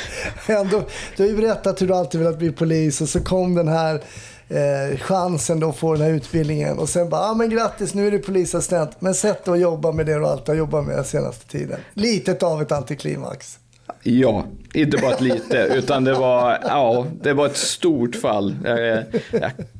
[0.54, 0.82] ändå,
[1.16, 4.02] du har ju berättat hur du alltid velat bli polis och så kom den här
[4.48, 6.78] eh, chansen då att få den här utbildningen.
[6.78, 8.90] Och sen bara, ja ah, men grattis nu är du polisassistent.
[8.98, 11.80] Men sätt dig och jobba med det du alltid har jobbat med den senaste tiden.
[11.94, 13.58] Litet av ett antiklimax.
[14.02, 18.56] Ja, inte bara ett lite, utan det var, ja, det var ett stort fall.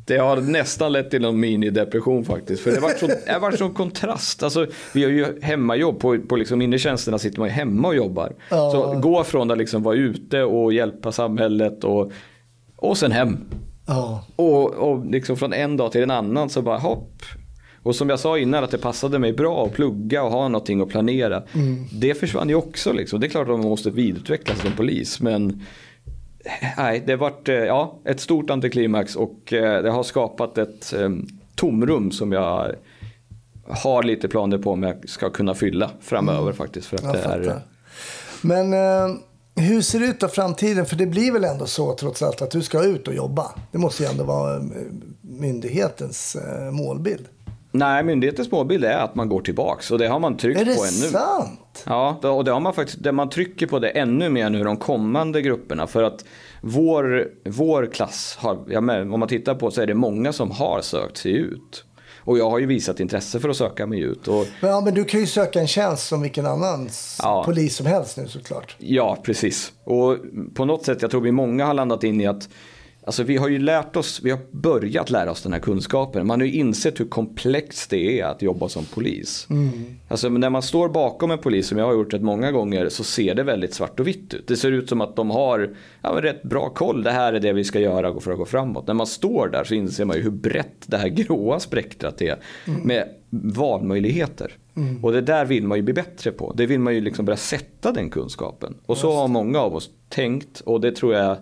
[0.07, 2.63] Det har nästan lett till en minidepression faktiskt.
[2.63, 4.43] För det var så, det var så kontrast.
[4.43, 7.97] Alltså, vi har ju hemmajobb, på, på liksom inre tjänsterna sitter man ju hemma och
[7.97, 8.33] jobbar.
[8.51, 8.71] Ja.
[8.71, 12.13] Så gå från att liksom vara ute och hjälpa samhället och,
[12.77, 13.39] och sen hem.
[13.87, 17.23] Ja, Och, och liksom från en dag till en annan så bara hopp.
[17.89, 20.81] Och som jag sa innan att det passade mig bra att plugga och ha någonting
[20.81, 21.43] att planera.
[21.93, 23.21] Det försvann ju också liksom.
[23.21, 25.21] Det är klart att man måste vidareutvecklas som polis.
[25.21, 25.63] Men
[26.77, 30.93] nej, det har varit eh, ja, ett stort antiklimax och eh, det har skapat ett
[30.93, 31.11] eh,
[31.55, 32.75] tomrum som jag
[33.69, 36.87] har lite planer på om jag ska kunna fylla framöver faktiskt.
[36.87, 37.63] För att jag det är.
[38.43, 39.17] Men eh,
[39.59, 40.87] hur ser det ut då framtiden?
[40.87, 43.51] För det blir väl ändå så trots allt att du ska ut och jobba.
[43.73, 44.63] Det måste ju ändå vara eh,
[45.21, 47.29] myndighetens eh, målbild.
[47.71, 50.75] Nej, myndighetens målbild är att man går tillbaks och det har man tryckt Är det
[50.77, 50.91] på ännu.
[51.11, 51.85] sant?
[51.87, 54.77] Ja, och det har man faktiskt, det man trycker på det ännu mer nu de
[54.77, 55.87] kommande grupperna.
[55.87, 56.25] För att
[56.63, 60.51] vår, vår klass, har, ja, men om man tittar på så är det många som
[60.51, 61.85] har sökt sig ut.
[62.21, 64.29] Och jag har ju visat intresse för att söka mig ut.
[64.29, 66.89] Och, Men, ja, men du kan ju söka en tjänst som vilken annan
[67.23, 67.43] Ja.
[67.45, 68.77] polis som helst nu såklart.
[68.79, 69.73] ja, precis.
[69.85, 70.17] Och
[70.55, 72.49] på något sätt, jag tror vi många har landat in i att
[73.09, 76.27] Alltså vi har ju lärt oss, vi har börjat lära oss den här kunskapen.
[76.27, 79.47] Man har ju insett hur komplext det är att jobba som polis.
[80.09, 83.05] Alltså när man står bakom en polis, som jag har gjort rätt många gånger, så
[83.05, 84.49] ser det väldigt svart och vitt ut.
[84.49, 87.03] Det ser ut som att de har ja, rätt bra koll.
[87.03, 88.87] Det här är det vi ska göra för att gå framåt.
[88.87, 92.37] När man står där så inser man ju hur brett det här gråa spektrat är.
[92.85, 94.53] Med valmöjligheter.
[95.03, 96.53] Och det där vill man ju bli bättre på.
[96.57, 98.75] Det vill man ju liksom börja sätta den kunskapen.
[98.87, 101.37] Och så har många av oss tänkt och det tror jag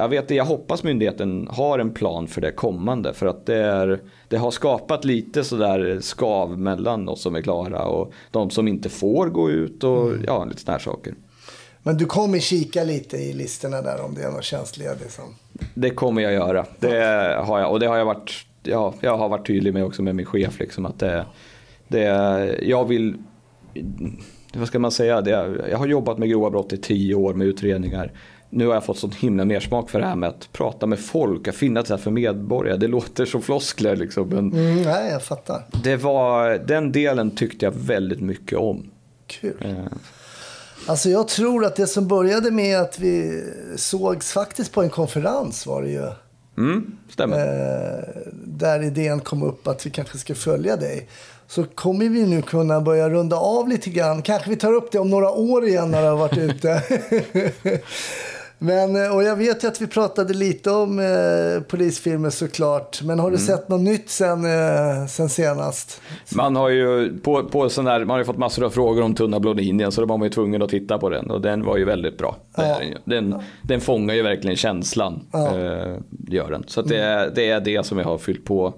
[0.00, 3.14] jag vet det, jag hoppas myndigheten har en plan för det kommande.
[3.14, 7.84] För att det, är, det har skapat lite sådär skav mellan oss som är klara
[7.84, 11.14] och de som inte får gå ut och ja, lite sådana här saker.
[11.82, 14.92] Men du kommer kika lite i listorna där om det är något känsliga.
[15.00, 15.24] Liksom.
[15.74, 16.66] Det kommer jag göra.
[16.78, 20.02] Det har jag, och det har jag varit, ja, jag har varit tydlig med också
[20.02, 20.60] med min chef.
[20.60, 21.26] Liksom, att det,
[21.88, 22.04] det,
[22.62, 23.14] jag vill,
[24.54, 25.30] vad ska man säga, det,
[25.70, 28.12] jag har jobbat med grova brott i tio år med utredningar.
[28.50, 31.48] Nu har jag fått sån himla mersmak för det här med att prata med folk,
[31.48, 32.76] att finnas där för medborgare.
[32.76, 34.28] Det låter som floskler liksom.
[34.28, 35.64] Men Mm, nej, jag fattar.
[35.84, 38.90] det var, den delen tyckte jag väldigt mycket om.
[39.26, 39.56] Kul.
[39.60, 39.74] Eh,
[40.86, 43.44] Alltså jag tror att det som började med att vi
[43.76, 46.06] sågs faktiskt på en konferens var det ju.
[46.58, 47.36] Mm, stämmer.
[47.38, 48.04] Eh,
[48.44, 51.08] där idén kom upp att vi kanske ska följa dig.
[51.46, 54.22] Så kommer vi nu kunna börja runda av lite grann.
[54.22, 56.82] Kanske vi tar upp det om några år igen när du har varit ute.
[58.62, 63.02] Men, eh, och jag vet ju att vi pratade lite om eh, polisfilmer såklart.
[63.02, 66.00] Men har du sett något nytt sen, eh, sen senast?
[66.34, 69.40] Man har ju på, på sån där, man har fått massor av frågor om Tunna
[69.40, 71.76] blå linjen så då var man ju tvungen att titta på den och den var
[71.76, 72.36] ju väldigt bra.
[72.56, 73.34] Det är den, ju.
[73.62, 75.20] den, fångar ju verkligen känslan.
[75.34, 75.96] Eh,
[76.28, 76.64] gör den.
[76.66, 78.74] Så det, är, det är det som jag har fyllt på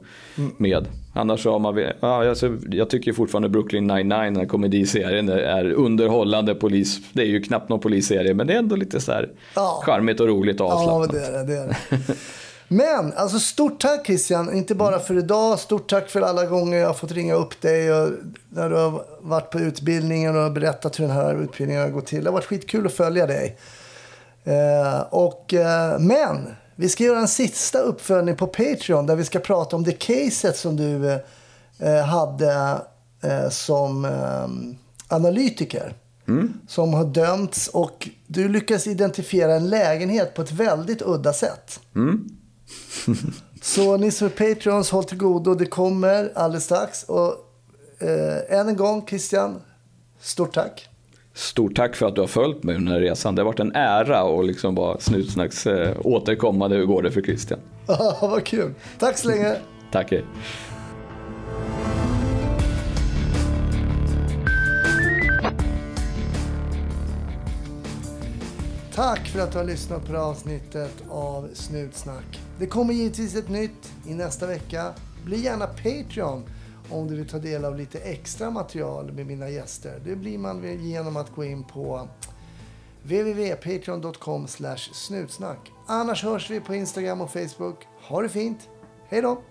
[0.56, 0.86] med.
[1.14, 5.72] Annars så har man, ja, alltså, jag tycker fortfarande Brooklyn 99, den här komediserien, är
[5.72, 7.00] underhållande polis.
[7.12, 9.82] Det är ju knappt någon polisserie men det är ändå lite så här Ja.
[9.86, 11.10] charmigt och roligt och Ja, avslappnat.
[11.12, 11.44] det är det.
[11.46, 12.14] det, är det.
[12.68, 15.58] Men alltså stort tack Christian, inte bara för idag.
[15.58, 18.08] Stort tack för alla gånger jag har fått ringa upp dig och
[18.48, 22.24] när du har varit på utbildningen och berättat hur den här utbildningen har gått till.
[22.24, 23.56] Det har varit skitkul att följa dig.
[24.44, 26.36] Eh, och, eh, men
[26.82, 30.56] vi ska göra en sista uppföljning på Patreon där vi ska prata om det caset
[30.56, 31.20] som du
[31.78, 32.80] eh, hade
[33.22, 34.48] eh, som eh,
[35.16, 35.94] analytiker.
[36.68, 41.80] Som har dömts och du lyckas identifiera en lägenhet på ett väldigt udda sätt.
[43.62, 45.54] Så ni som är Patreons, håll till godo.
[45.54, 47.02] Det kommer alldeles strax.
[47.02, 47.34] Och
[47.98, 49.60] eh, än en gång Christian,
[50.20, 50.88] stort tack.
[51.34, 53.34] Stort tack för att du har följt mig under resan.
[53.34, 56.76] Det har varit en ära och liksom bara Snutsnacks eh, återkommande.
[56.76, 57.60] Hur går det för Christian?
[58.20, 58.74] Vad kul.
[58.98, 59.56] Tack så länge.
[59.92, 60.24] Tack hej.
[68.94, 72.40] Tack för att du har lyssnat på det här avsnittet av Snutsnack.
[72.58, 74.92] Det kommer givetvis ett nytt i nästa vecka.
[75.24, 76.44] Bli gärna Patreon
[76.92, 80.00] om du vill ta del av lite extra material med mina gäster.
[80.04, 82.08] Det blir man genom att gå in på
[83.02, 84.46] www.patreon.com
[84.92, 85.72] snutsnack.
[85.86, 87.86] Annars hörs vi på Instagram och Facebook.
[88.08, 88.68] Ha det fint!
[89.08, 89.42] Hej då!